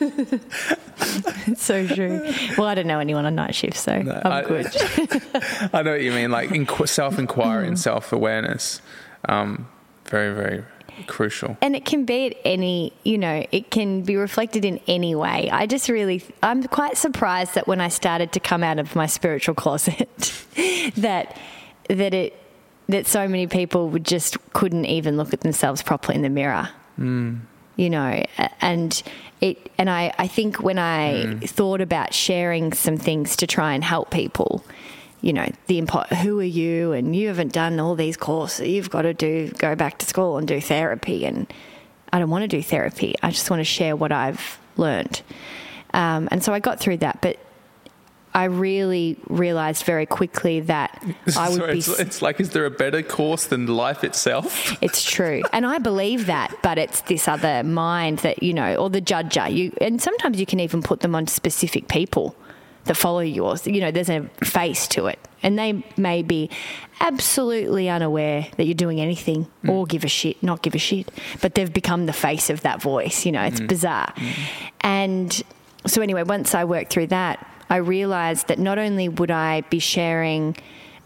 [0.00, 2.20] it's so true.
[2.56, 4.66] Well, I don't know anyone on night shift, so I'm I- good.
[5.72, 8.80] I know what you mean, like inqu- self-inquiry and self-awareness.
[9.28, 9.68] Um,
[10.06, 10.64] Very, very
[11.08, 11.56] crucial.
[11.60, 15.50] and it can be at any you know it can be reflected in any way
[15.50, 19.06] i just really i'm quite surprised that when i started to come out of my
[19.06, 20.08] spiritual closet
[20.96, 21.36] that
[21.88, 22.40] that it
[22.88, 26.68] that so many people would just couldn't even look at themselves properly in the mirror.
[27.76, 28.22] You know
[28.60, 29.02] and
[29.40, 33.82] it and i i think when i thought about sharing some things to try and
[33.82, 34.64] help people
[35.24, 36.92] you know the impo- who are you?
[36.92, 38.68] And you haven't done all these courses.
[38.68, 41.24] You've got to do go back to school and do therapy.
[41.24, 41.50] And
[42.12, 43.14] i don't want to do therapy.
[43.22, 45.22] I just want to share what i've learned.
[45.94, 47.22] Um, and so i got through that.
[47.22, 47.38] But
[48.34, 50.90] i really realized very quickly that
[51.36, 54.76] i would Sorry, be it's, it's like, is there a better course than life itself?
[54.82, 55.42] it's true.
[55.52, 59.52] And I believe that, but it's this other mind that, you know, or the judger.
[59.52, 62.36] You and sometimes you can even put them on specific people
[62.84, 63.66] that follow yours.
[63.66, 65.18] You know, there's a face to it.
[65.42, 66.48] And they may be
[67.00, 69.70] absolutely unaware that you're doing anything mm.
[69.70, 71.10] or give a shit, not give a shit.
[71.42, 73.68] But they've become the face of that voice, you know, it's mm.
[73.68, 74.12] bizarre.
[74.16, 74.32] Mm.
[74.80, 75.42] And
[75.86, 79.78] so anyway, once I worked through that, I realized that not only would I be
[79.78, 80.56] sharing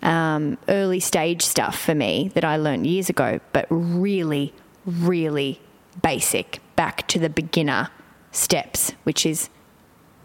[0.02, 4.52] um, early stage stuff for me that I learned years ago, but really,
[4.84, 5.60] really
[6.02, 7.90] basic, back to the beginner
[8.32, 9.50] steps, which is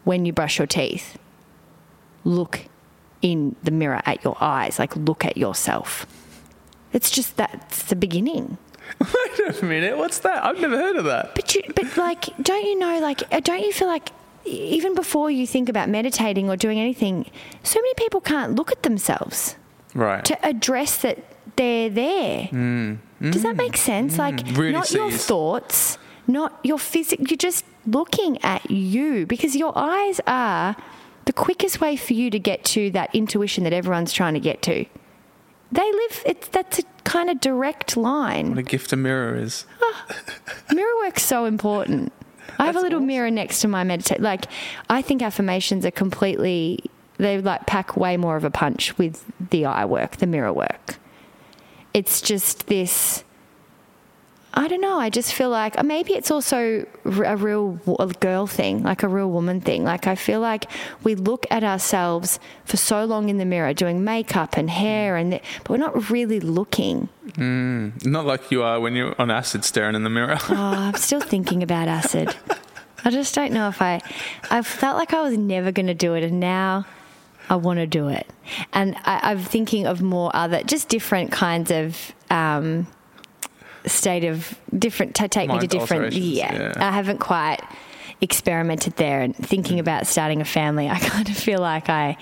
[0.03, 1.17] when you brush your teeth,
[2.23, 2.67] look
[3.21, 6.05] in the mirror at your eyes, like look at yourself.
[6.91, 8.57] It's just that's the beginning.
[8.99, 10.43] Wait a minute, what's that?
[10.43, 11.33] I've never heard of that.
[11.35, 12.99] But you, but like, don't you know?
[12.99, 14.09] Like, uh, don't you feel like
[14.45, 17.29] even before you think about meditating or doing anything,
[17.63, 19.55] so many people can't look at themselves
[19.93, 20.23] Right.
[20.25, 21.19] to address that
[21.55, 22.49] they're there.
[22.51, 22.97] Mm.
[23.21, 23.57] Does that mm.
[23.57, 24.17] make sense?
[24.17, 24.57] Like, Mm.
[24.57, 27.19] Really not your thoughts, not your physic.
[27.29, 30.75] You're just looking at you because your eyes are
[31.25, 34.61] the quickest way for you to get to that intuition that everyone's trying to get
[34.63, 34.85] to.
[35.71, 36.23] They live.
[36.25, 38.49] It's that's a kind of direct line.
[38.49, 39.65] what a gift a mirror is.
[39.81, 40.05] Ah,
[40.71, 42.11] mirror work's so important.
[42.63, 44.21] I have a little mirror next to my meditate.
[44.21, 44.45] Like,
[44.89, 46.79] I think affirmations are completely.
[47.17, 50.97] They like pack way more of a punch with the eye work, the mirror work.
[51.93, 53.23] It's just this.
[54.55, 54.99] I don't know.
[54.99, 57.71] I just feel like uh, maybe it's also a real
[58.19, 59.83] girl thing, like a real woman thing.
[59.83, 60.65] Like I feel like
[61.03, 65.31] we look at ourselves for so long in the mirror, doing makeup and hair, and
[65.31, 67.09] but we're not really looking.
[67.37, 70.37] Not like you are when you're on acid staring in the mirror.
[70.49, 72.35] Oh, I'm still thinking about acid.
[73.03, 74.01] I just don't know if I.
[74.51, 76.85] I felt like I was never going to do it, and now
[77.49, 78.27] I want to do it.
[78.71, 82.85] And I, I'm thinking of more other, just different kinds of um,
[83.85, 85.15] state of different.
[85.15, 86.13] To take me to different.
[86.13, 86.73] Yeah, yeah.
[86.77, 87.61] I haven't quite
[88.21, 90.89] experimented there, and thinking about starting a family.
[90.89, 92.17] I kind of feel like I.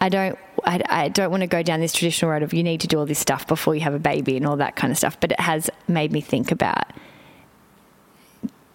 [0.00, 0.38] I don't.
[0.64, 2.98] I, I don't want to go down this traditional road of you need to do
[2.98, 5.18] all this stuff before you have a baby and all that kind of stuff.
[5.18, 6.92] But it has made me think about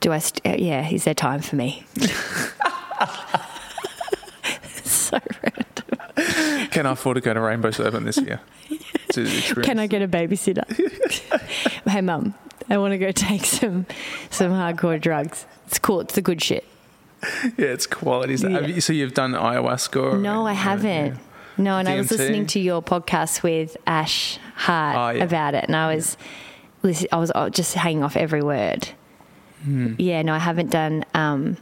[0.03, 1.85] do I, st- uh, yeah, is there time for me?
[4.83, 6.67] so random.
[6.71, 8.41] Can I afford to go to Rainbow Serpent this year?
[9.13, 9.65] To experience?
[9.65, 10.65] Can I get a babysitter?
[11.87, 12.33] hey, mum,
[12.69, 13.85] I want to go take some
[14.29, 15.45] some hardcore drugs.
[15.67, 16.01] It's cool.
[16.01, 16.65] It's the good shit.
[17.57, 18.37] Yeah, it's quality.
[18.37, 18.67] stuff.
[18.67, 20.13] You, so you've done ayahuasca?
[20.13, 21.17] Or, No, I haven't.
[21.57, 25.23] No, and I was listening to your podcast with Ash Hart Oh, yeah.
[25.23, 26.17] about it, and I was,
[27.11, 28.89] I was uh, just hanging off every word.
[29.63, 29.93] Hmm.
[29.97, 31.05] Yeah, no, I haven't done.
[31.13, 31.57] Um,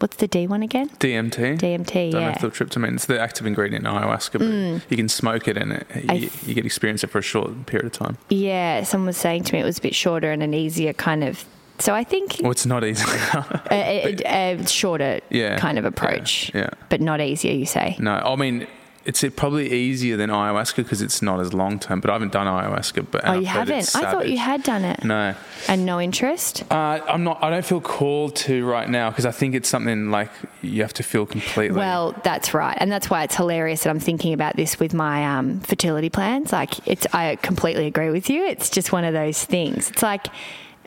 [0.00, 0.88] what's the D one again?
[0.98, 1.58] DMT.
[1.58, 2.32] DMT, yeah.
[2.32, 2.38] Mm.
[2.38, 2.94] Dimethyltryptamine.
[2.94, 4.38] It's the active ingredient in ayahuasca,
[4.80, 7.22] but you can smoke it and it, you, th- you get experience it for a
[7.22, 8.18] short period of time.
[8.28, 11.22] Yeah, someone was saying to me it was a bit shorter and an easier kind
[11.24, 11.44] of.
[11.78, 13.04] So I think Well, it's not easy.
[13.70, 16.68] a, a, a shorter Yeah, kind of yeah, approach, yeah.
[16.90, 17.52] but not easier.
[17.54, 17.96] You say?
[17.98, 18.66] no, I mean,
[19.04, 22.46] it's probably easier than ayahuasca because it's not as long term, but I haven't done
[22.46, 23.06] ayahuasca.
[23.10, 23.96] But Oh, you haven't.
[23.96, 25.02] I thought you had done it.
[25.04, 25.34] No.
[25.68, 26.64] And no interest.
[26.70, 27.42] Uh, I'm not.
[27.42, 30.30] I don't feel called to right now because I think it's something like
[30.62, 31.76] you have to feel completely.
[31.78, 35.38] Well, that's right, and that's why it's hilarious that I'm thinking about this with my
[35.38, 36.52] um, fertility plans.
[36.52, 38.44] Like, it's I completely agree with you.
[38.44, 39.90] It's just one of those things.
[39.90, 40.26] It's like,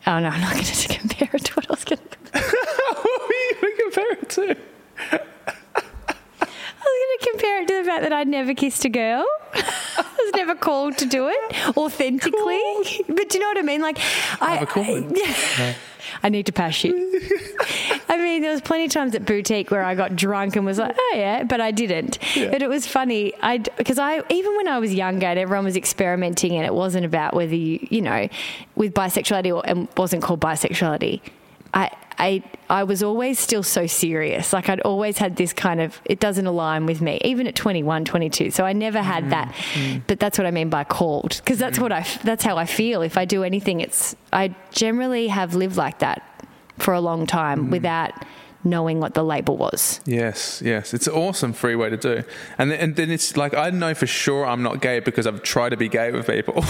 [0.06, 1.98] oh no, I'm not going to compare it to what I was going
[2.32, 2.38] to.
[2.40, 4.56] what you going to compare it to?
[6.94, 9.26] I was going to compare it to the fact that I'd never kissed a girl.
[9.54, 13.04] I was never called to do it authentically.
[13.08, 13.80] But do you know what I mean?
[13.80, 13.98] Like,
[14.40, 15.12] I, have a calling.
[15.16, 15.76] I,
[16.22, 16.92] I need to pass you.
[18.08, 20.78] I mean, there was plenty of times at boutique where I got drunk and was
[20.78, 22.18] like, "Oh yeah," but I didn't.
[22.34, 23.32] But it was funny.
[23.42, 27.06] I because I even when I was younger and everyone was experimenting and it wasn't
[27.06, 28.28] about whether you you know
[28.76, 31.20] with bisexuality or and wasn't called bisexuality.
[31.72, 34.52] I I I was always still so serious.
[34.52, 38.04] Like I'd always had this kind of it doesn't align with me, even at 21,
[38.04, 38.50] 22.
[38.50, 39.54] So I never had mm, that.
[39.74, 40.02] Mm.
[40.06, 43.02] But that's what I mean by called, because that's what I that's how I feel.
[43.02, 46.22] If I do anything, it's I generally have lived like that
[46.78, 47.70] for a long time mm.
[47.70, 48.12] without
[48.64, 50.00] knowing what the label was.
[50.06, 52.24] Yes, yes, it's an awesome free way to do.
[52.58, 55.42] And then, and then it's like I know for sure I'm not gay because I've
[55.42, 56.64] tried to be gay with people.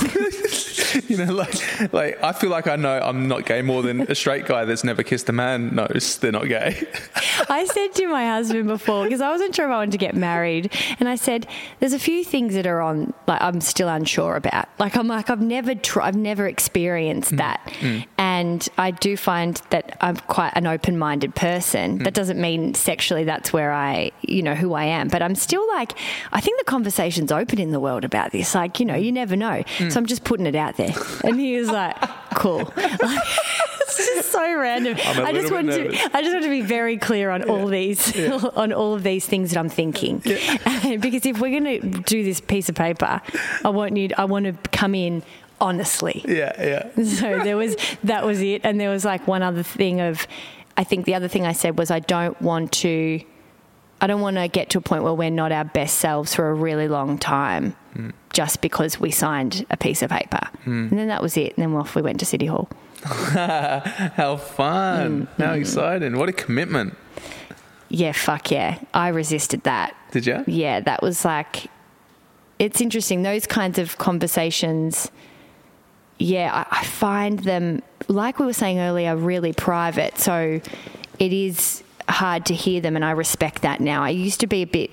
[1.09, 4.15] you know, like like I feel like I know I'm not gay more than a
[4.15, 6.87] straight guy that's never kissed a man knows they're not gay.
[7.49, 10.15] I said to my husband before because I wasn't sure if I wanted to get
[10.15, 11.47] married, and I said,
[11.81, 14.69] "There's a few things that are on like I'm still unsure about.
[14.79, 17.39] Like I'm like I've never tr- I've never experienced mm.
[17.39, 18.07] that, mm.
[18.19, 21.84] and I do find that I'm quite an open-minded person.
[21.99, 25.67] That doesn't mean sexually that's where I you know who I am, but I'm still
[25.69, 25.93] like
[26.33, 28.55] I think the conversation's open in the world about this.
[28.55, 30.95] Like you know you never know, so I'm just putting it out there.
[31.25, 31.97] And he was like,
[32.35, 34.97] "Cool." it's just so random.
[34.99, 35.89] I just want to.
[36.15, 38.15] I just want to be very clear on all these,
[38.57, 42.41] on all of these things that I'm thinking, because if we're going to do this
[42.41, 43.21] piece of paper,
[43.65, 44.11] I want you.
[44.19, 45.23] I want to come in
[45.61, 46.25] honestly.
[46.27, 46.53] yeah,
[46.97, 47.05] yeah.
[47.05, 50.27] So there was that was it, and there was like one other thing of,
[50.77, 53.21] I think the other thing I said was I don't want to.
[54.01, 56.51] I don't want to get to a point where we're not our best selves for
[56.51, 58.11] a really long time, hmm.
[58.33, 60.89] just because we signed a piece of paper, hmm.
[60.91, 61.57] and then that was it.
[61.57, 62.69] And then off we went to City Hall.
[63.05, 65.29] How fun!
[65.39, 65.61] Mm, How hmm.
[65.61, 66.19] exciting!
[66.19, 66.97] What a commitment!
[67.89, 68.79] Yeah, fuck yeah.
[68.93, 69.95] I resisted that.
[70.11, 70.43] Did you?
[70.47, 71.71] Yeah, that was like,
[72.59, 73.23] it's interesting.
[73.23, 75.11] Those kinds of conversations,
[76.19, 80.19] yeah, I, I find them, like we were saying earlier, really private.
[80.19, 80.61] So
[81.19, 84.03] it is hard to hear them, and I respect that now.
[84.03, 84.91] I used to be a bit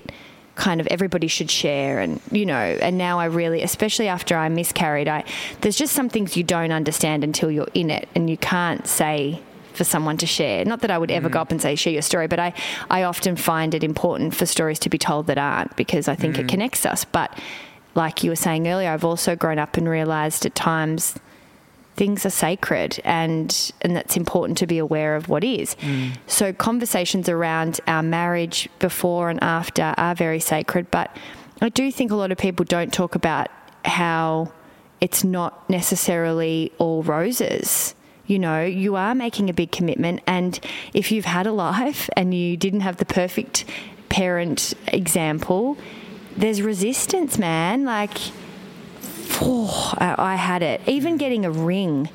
[0.54, 4.50] kind of everybody should share and you know and now I really especially after I
[4.50, 5.24] miscarried I
[5.62, 9.40] there's just some things you don't understand until you're in it and you can't say
[9.72, 11.32] for someone to share not that I would ever mm.
[11.32, 12.52] go up and say share your story but I
[12.90, 16.38] I often find it important for stories to be told that aren't because I think
[16.38, 16.50] it mm.
[16.50, 17.36] connects us but
[17.94, 21.18] like you were saying earlier I've also grown up and realized at times
[21.96, 25.74] things are sacred and and that's important to be aware of what is.
[25.76, 26.16] Mm.
[26.26, 31.14] So conversations around our marriage before and after are very sacred, but
[31.60, 33.48] I do think a lot of people don't talk about
[33.84, 34.52] how
[35.00, 37.94] it's not necessarily all roses.
[38.26, 40.58] You know, you are making a big commitment and
[40.94, 43.64] if you've had a life and you didn't have the perfect
[44.08, 45.76] parent example,
[46.36, 47.84] there's resistance, man.
[47.84, 48.18] Like
[49.42, 50.80] oh, I, I had it.
[50.86, 52.08] Even getting a ring,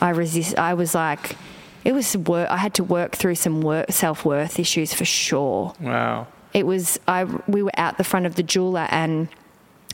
[0.00, 0.58] I resist.
[0.58, 1.36] I was like,
[1.84, 2.50] it was work.
[2.50, 5.74] I had to work through some work self worth issues for sure.
[5.80, 6.26] Wow.
[6.52, 6.98] It was.
[7.06, 9.28] I we were out the front of the jeweler and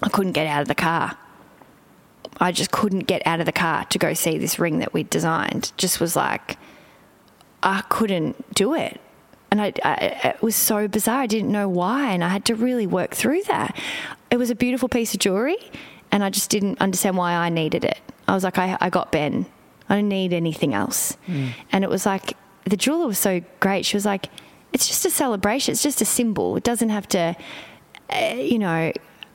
[0.03, 1.17] I couldn't get out of the car.
[2.39, 5.11] I just couldn't get out of the car to go see this ring that we'd
[5.11, 5.73] designed.
[5.77, 6.57] Just was like,
[7.63, 9.01] I couldn't do it.
[9.53, 9.95] And I, I,
[10.31, 11.21] it was so bizarre.
[11.21, 12.11] I didn't know why.
[12.13, 13.77] And I had to really work through that.
[14.31, 15.59] It was a beautiful piece of jewelry.
[16.11, 17.99] And I just didn't understand why I needed it.
[18.27, 19.45] I was like, I, I got Ben.
[19.91, 21.19] I don't need anything else.
[21.71, 22.33] And it was like,
[22.65, 23.85] the jeweler was so great.
[23.85, 24.31] She was like,
[24.73, 25.73] it's just a celebration.
[25.73, 26.57] It's just a symbol.
[26.57, 27.37] It doesn't have to,
[28.11, 28.91] uh, you know,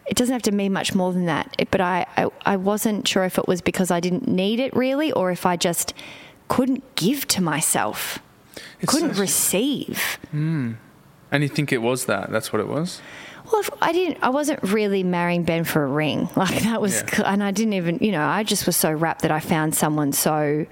[0.07, 1.53] it doesn't have to mean much more than that.
[1.59, 4.76] It- But I, I, I wasn't sure if it was because I didn't need it
[4.76, 5.93] really or if I just
[6.47, 8.18] couldn't give to myself,
[8.82, 10.18] It's couldn't such- receive.
[10.32, 10.74] Hmm.
[11.32, 12.32] And you think it was that?
[12.32, 13.01] That's what it was?
[13.51, 14.20] Well, if I didn't.
[14.22, 16.30] I wasn't really marrying Ben for a ring.
[16.36, 17.32] Like that was, Yeah.
[17.34, 17.97] and I didn't even.
[18.01, 20.66] You know, I just was so wrapped that I found someone so,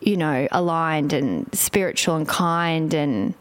[0.00, 3.34] you know, aligned and spiritual and kind and,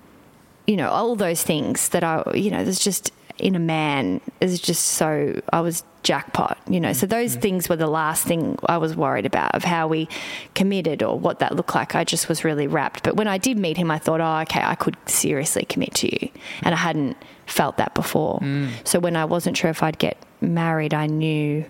[0.67, 4.59] you know, all those things that I, you know, there's just in a man is
[4.59, 5.41] just so.
[5.51, 6.57] I was jackpot.
[6.69, 7.41] You know, so those mm.
[7.41, 10.07] things were the last thing I was worried about of how we
[10.53, 11.95] committed or what that looked like.
[11.95, 13.03] I just was really wrapped.
[13.03, 16.07] But when I did meet him, I thought, oh, okay, I could seriously commit to
[16.07, 16.29] you,
[16.61, 18.39] and I hadn't felt that before.
[18.39, 18.69] Mm.
[18.83, 21.65] So when I wasn't sure if I'd get married, I knew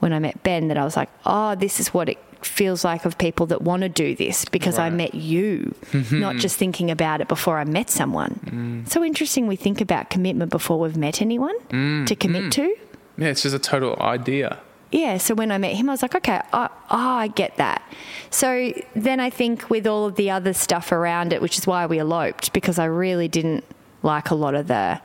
[0.00, 3.04] when I met Ben that I was like, oh, this is what it feels like
[3.04, 6.20] of people that want to do this because I met you, mm-hmm.
[6.20, 8.40] not just thinking about it before I met someone.
[8.44, 8.88] Mm.
[8.88, 12.50] So interesting we think about commitment before we've met anyone mm, to commit mm.
[12.52, 12.76] to.
[13.18, 14.58] Yeah, it's just a total idea.
[14.92, 17.82] Yeah, so when I met him, I was like, okay, I, oh, I get that.
[18.30, 21.86] So then I think with all of the other stuff around it, which is why
[21.86, 23.64] we eloped, because I really didn't
[24.02, 25.00] like a lot of the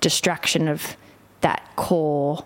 [0.00, 0.96] distraction of
[1.42, 2.44] that core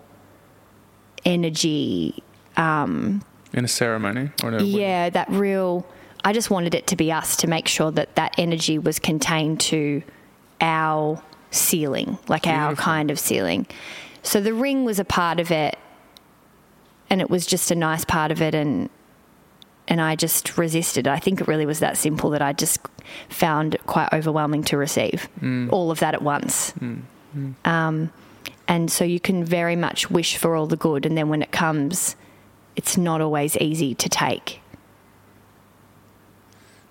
[1.23, 2.21] energy.
[2.57, 3.23] Um,
[3.53, 4.67] In a ceremony or wedding.
[4.67, 5.85] Yeah, that real.
[6.23, 9.59] I just wanted it to be us to make sure that that energy was contained
[9.61, 10.03] to
[10.61, 13.67] our ceiling, like our kind of ceiling.
[14.23, 15.77] So the ring was a part of it,
[17.09, 18.89] and it was just a nice part of it, and
[19.87, 21.07] and I just resisted.
[21.07, 22.79] I think it really was that simple that I just
[23.29, 25.69] found quite overwhelming to receive mm.
[25.71, 26.71] all of that at once.
[26.73, 27.01] Mm.
[27.35, 27.67] Mm.
[27.67, 28.11] Um,
[28.67, 31.51] and so you can very much wish for all the good, and then when it
[31.51, 32.15] comes,
[32.75, 34.61] it's not always easy to take.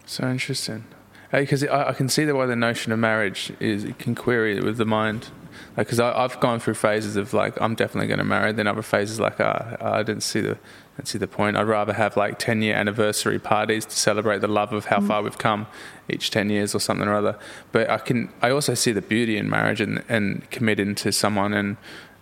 [0.07, 0.85] So interesting.
[1.31, 4.57] Because I, I can see the why the notion of marriage is it can query
[4.57, 5.29] it with the mind.
[5.77, 8.83] Because I I've gone through phases of like I'm definitely going to marry, then other
[8.83, 10.59] phases like ah, I didn't see the
[10.97, 11.57] didn't see the point.
[11.57, 15.23] I'd rather have like ten year anniversary parties to celebrate the love of how far
[15.23, 15.69] we've come
[16.09, 17.39] each ten years or something or other.
[17.71, 21.55] But I can I also see the beauty in marriage and and committing to someone
[21.55, 21.77] and.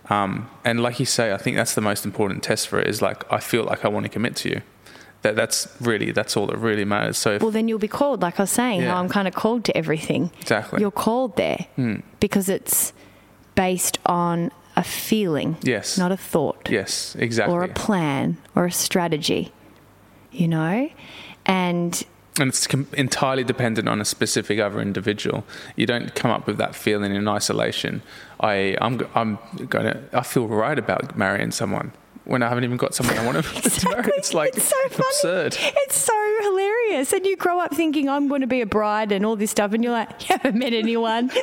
[0.09, 2.87] Um, and like you say, I think that's the most important test for it.
[2.87, 4.61] Is like I feel like I want to commit to you.
[5.21, 7.17] That that's really that's all that really matters.
[7.17, 8.97] So if, Well, then you'll be called, like I was saying, Yeah.
[8.97, 10.31] I'm kind of called to everything.
[10.41, 10.79] Exactly.
[10.79, 11.65] You're called there
[12.19, 12.93] because it's
[13.55, 15.97] based on a feeling, Yes.
[15.97, 16.69] not a thought.
[16.71, 17.53] yes, exactly.
[17.53, 19.51] or a plan or a strategy,
[20.31, 20.89] you know?
[21.45, 22.01] And
[22.39, 25.43] and it's com- entirely dependent on a specific other individual.
[25.75, 28.01] You don't come up with that feeling in isolation.
[28.39, 29.37] I, I'm, I'm
[29.67, 31.91] gonna, I feel right about marrying someone
[32.25, 34.11] when I haven't even got someone I want to marry.
[34.17, 35.05] It's like it's so funny.
[35.09, 35.57] absurd.
[35.59, 37.11] It's so hilarious.
[37.11, 39.73] And you grow up thinking, I'm going to be a bride and all this stuff.
[39.73, 41.31] And you're like, you haven't met anyone.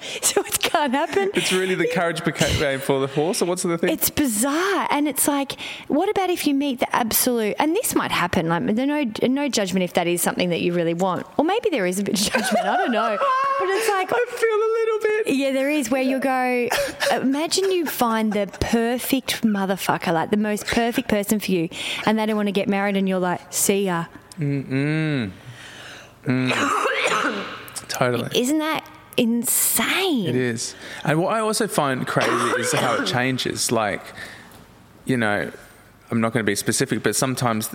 [0.22, 1.30] so it can't happen.
[1.34, 3.90] It's really the carriage became for the horse, or what's the thing?
[3.90, 5.56] It's bizarre, and it's like,
[5.88, 7.56] what about if you meet the absolute?
[7.58, 8.48] And this might happen.
[8.48, 11.70] Like, there's no no judgment if that is something that you really want, or maybe
[11.70, 12.66] there is a bit of judgment.
[12.66, 15.34] I don't know, but it's like I feel a little bit.
[15.36, 16.68] Yeah, there is where you go.
[17.12, 21.68] Imagine you find the perfect motherfucker, like the most perfect person for you,
[22.06, 24.06] and they don't want to get married, and you're like, see ya.
[24.38, 25.32] Mm.
[27.88, 28.30] Totally.
[28.38, 28.84] Isn't that
[29.18, 30.26] insane?
[30.28, 30.74] It is.
[31.04, 33.70] And what I also find crazy is how it changes.
[33.72, 34.02] Like,
[35.04, 35.50] you know,
[36.10, 37.70] I'm not going to be specific, but sometimes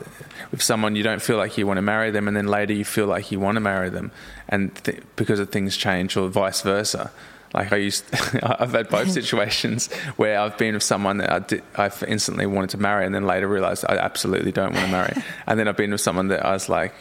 [0.50, 2.86] with someone you don't feel like you want to marry them, and then later you
[2.86, 4.12] feel like you want to marry them,
[4.50, 7.12] and th- because of things change, or vice versa.
[7.54, 8.06] Like I used,
[8.44, 12.72] I've had both situations where I've been with someone that I did, I've instantly wanted
[12.72, 15.14] to marry, and then later realised I absolutely don't want to marry.
[15.48, 16.94] and then I've been with someone that I was like,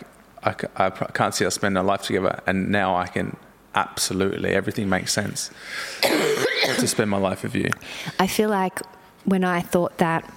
[0.44, 3.36] I, pr- can't see us spending our life together, and now I can
[3.74, 5.50] absolutely everything makes sense
[6.02, 7.70] to spend my life with you.
[8.18, 8.80] I feel like
[9.24, 10.28] when I thought that,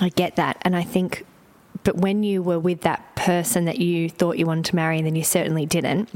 [0.00, 1.24] I get that, and I think,
[1.84, 5.06] but when you were with that person that you thought you wanted to marry, and
[5.06, 6.12] then you certainly didn't.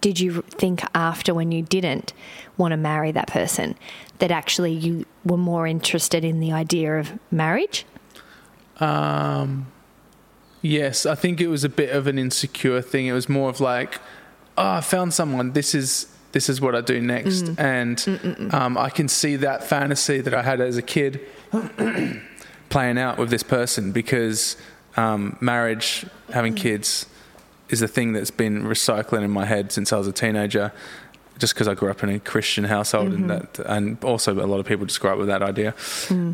[0.00, 2.12] Did you think after when you didn't
[2.58, 3.74] want to marry that person
[4.18, 7.86] that actually you were more interested in the idea of marriage?
[8.80, 9.72] Um,
[10.60, 13.06] yes, I think it was a bit of an insecure thing.
[13.06, 13.98] It was more of like,
[14.56, 15.52] oh, I found someone.
[15.52, 17.58] This is this is what I do next, mm.
[17.58, 21.20] and mm, mm, um, I can see that fantasy that I had as a kid
[22.70, 24.56] playing out with this person because
[24.96, 27.06] um, marriage, having kids,
[27.68, 30.72] is a thing that's been recycling in my head since I was a teenager.
[31.36, 33.28] Just because I grew up in a Christian household, and mm-hmm.
[33.28, 35.74] that, and also a lot of people just grew up with that idea,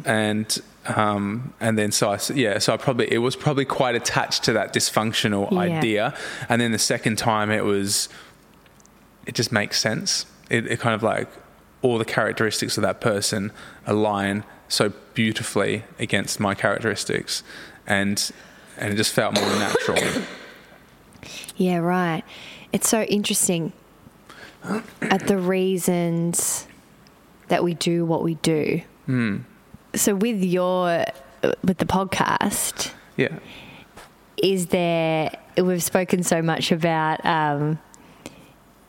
[0.05, 4.45] and um, and then so I yeah, so I probably it was probably quite attached
[4.45, 5.59] to that dysfunctional Yeah.
[5.59, 6.15] idea,
[6.49, 8.09] and then the second time it was,
[9.27, 10.27] it just makes sense.
[10.49, 11.29] It, it kind of like
[11.83, 13.53] all the characteristics of that person
[13.87, 17.43] align so beautifully against my characteristics,
[17.87, 18.31] and
[18.79, 20.23] and it just felt more natural.
[21.57, 22.23] Yeah, right.
[22.73, 23.75] It's so interesting
[25.03, 26.67] at the reasons
[27.49, 28.81] that we do what we do.
[29.95, 31.05] So with your
[31.65, 33.39] with the podcast, Yeah.
[34.37, 37.79] is there we've spoken so much about um,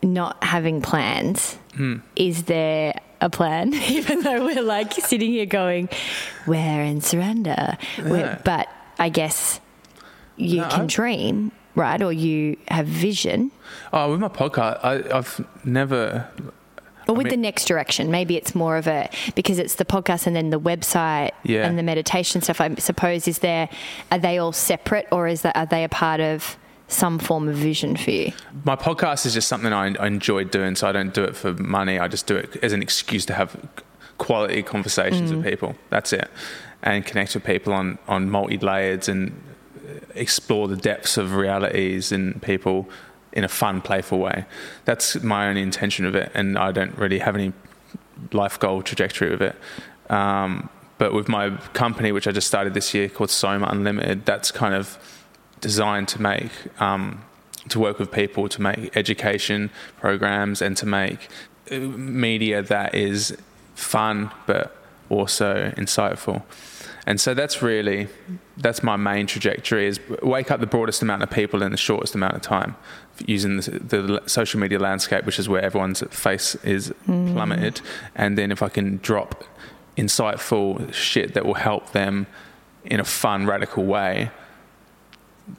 [0.04, 1.58] not having plans.
[2.16, 3.74] Is there a plan?
[3.90, 5.90] Even though we're like sitting here going,
[6.46, 7.78] we're in surrender.
[7.98, 8.40] Yeah.
[8.44, 8.68] but
[9.00, 9.60] I guess
[10.38, 12.02] you No, can I- dream, right?
[12.02, 13.52] Or you have vision.
[13.94, 16.30] Oh, with my podcast, I, I've never.
[17.08, 20.28] Or with mean- the next direction, maybe it's more of a because it's the podcast
[20.28, 21.66] and then the website Yeah.
[21.68, 22.62] and the meditation stuff.
[22.62, 23.70] I suppose is there
[24.12, 27.56] are they all separate or is that are they a part of some form of
[27.56, 28.34] vision for you?
[28.66, 31.54] My podcast is just something I, I enjoy doing, so I don't do it for
[31.54, 32.00] money.
[32.00, 33.56] I just do it as an excuse to have
[34.18, 35.50] quality conversations with mm.
[35.50, 35.76] people.
[35.90, 36.30] That's it,
[36.84, 39.42] and connect with people on on multi layers and
[40.16, 42.90] explore the depths of realities in people
[43.34, 44.46] in a fun, playful way.
[44.86, 47.54] That's my only intention of it, and I don't really have any
[48.32, 49.56] life goal trajectory with it.
[50.10, 54.52] Um, but with my company, which I just started this year called Soma Unlimited, that's
[54.52, 55.00] kind of
[55.62, 56.52] designed to make
[56.82, 57.24] um,
[57.70, 59.70] to work with people to make education
[60.00, 61.30] programs and to make
[61.72, 63.38] uh, media that is
[63.76, 64.76] fun but
[65.10, 66.42] also insightful
[67.06, 68.08] and so that's really
[68.58, 72.16] that's my main trajectory is wake up the broadest amount of people in the shortest
[72.16, 72.76] amount of time
[73.28, 77.34] using the, the social media landscape which is where everyone's face is mm.
[77.34, 77.82] plummeted
[78.16, 79.44] and then if i can drop
[79.98, 82.28] insightful shit that will help them
[82.86, 84.32] in a fun radical way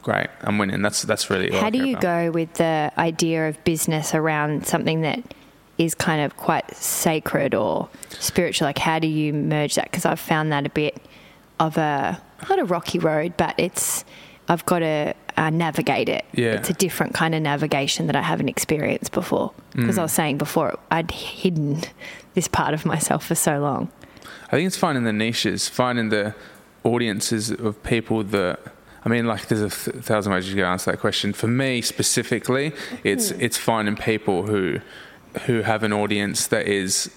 [0.02, 2.02] great i'm winning that's that's really all How do you about.
[2.02, 5.34] go with the idea of business around something that
[5.78, 8.66] is kind of quite sacred or spiritual?
[8.66, 9.90] Like, how do you merge that?
[9.90, 11.00] Because I've found that a bit
[11.58, 14.04] of a not a rocky road, but it's
[14.48, 16.24] I've got to uh, navigate it.
[16.33, 16.53] Yeah.
[16.55, 19.53] It's a different kind of navigation that I haven't experienced before.
[19.74, 20.01] Because Mm.
[20.01, 21.80] I was saying before, I'd hidden
[22.35, 23.91] this part of myself for so long.
[24.49, 26.35] I think it's finding the niches, finding the
[26.85, 28.61] audiences of people that.
[29.05, 31.33] I mean, like, there's a th- thousand ways you can answer that question.
[31.33, 32.72] For me specifically,
[33.03, 34.78] it's it's finding people who
[35.47, 37.11] who have an audience that is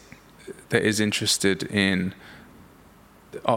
[0.69, 2.13] that is interested in,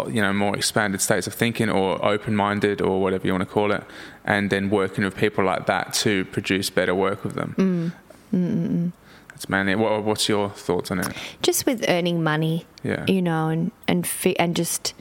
[0.09, 3.73] you know, more expanded states of thinking or open-minded or whatever you want to call
[3.73, 3.83] it,
[4.25, 7.93] and then working with people like that to produce better work with them.
[8.33, 8.93] Mm.
[9.31, 9.75] That's mainly.
[9.77, 11.09] What, what's your thoughts on it?
[11.43, 13.05] just with earning money, Yeah.
[13.07, 14.95] you know, and and fi- and just,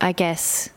[0.00, 0.68] I guess,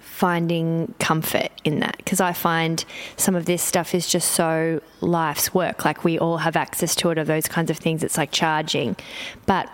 [0.00, 2.84] finding comfort in that because I find
[3.16, 5.84] some of this stuff is just so life's work.
[5.84, 8.02] Like we all have access to it, or those kinds of things.
[8.02, 8.96] It's like charging,
[9.46, 9.68] but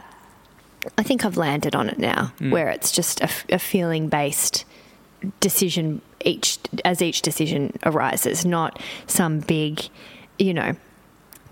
[0.99, 2.51] I think I've landed on it now, hmm.
[2.51, 4.64] where it's just a feeling based
[5.41, 9.89] decision each as each decision arises, not some big,
[10.39, 10.76] you know,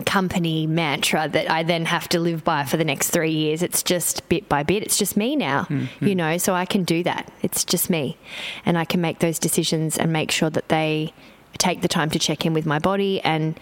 [0.05, 3.63] company mantra that I then have to live by for the next three years.
[3.63, 4.83] It's just bit by bit.
[4.83, 6.05] It's just me now, mm-hmm.
[6.05, 7.31] you know, so I can do that.
[7.41, 8.17] It's just me.
[8.65, 11.13] And I can make those decisions and make sure that they
[11.57, 13.57] take the time to check in with my body and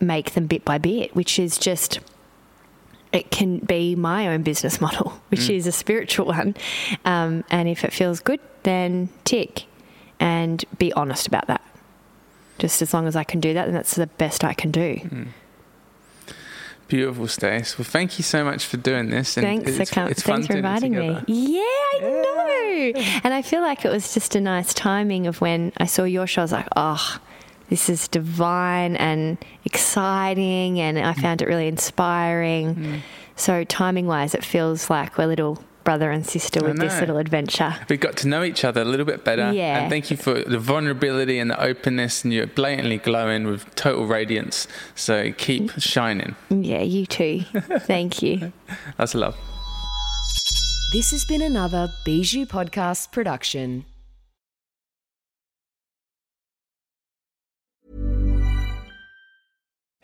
[0.00, 2.00] make them bit by bit, which is just.
[3.16, 6.54] It can be my own business model, which is a spiritual one.
[7.06, 9.64] Um, and if it feels good, then tick
[10.20, 11.62] and be honest about that.
[12.58, 15.26] Just as long as I can do that, then that's the best I can do.
[16.88, 17.78] Beautiful, Stace.
[17.78, 19.36] Well, thank you so much for doing this.
[19.36, 21.18] And Thanks it's, for com- it's fun thanks for inviting me.
[21.26, 22.92] Yeah, I know.
[23.24, 26.26] And I feel like it was just a nice timing of when I saw your
[26.26, 26.42] show.
[26.42, 27.18] I was like, oh,
[27.68, 32.74] this is divine and exciting, and I found it really inspiring.
[32.74, 33.00] Mm.
[33.36, 37.72] So timing wise, it feels like we're little brother and sister with this little adventure.
[37.88, 39.52] We got to know each other a little bit better.
[39.52, 39.78] Yeah.
[39.78, 44.04] And thank you for the vulnerability and the openness, and you're blatantly glowing with total
[44.06, 44.66] radiance.
[44.96, 46.34] So keep shining.
[46.50, 47.42] Yeah, you too.
[47.80, 48.52] Thank you.
[48.98, 49.36] That's love.
[50.92, 53.84] This has been another Bijou Podcast production.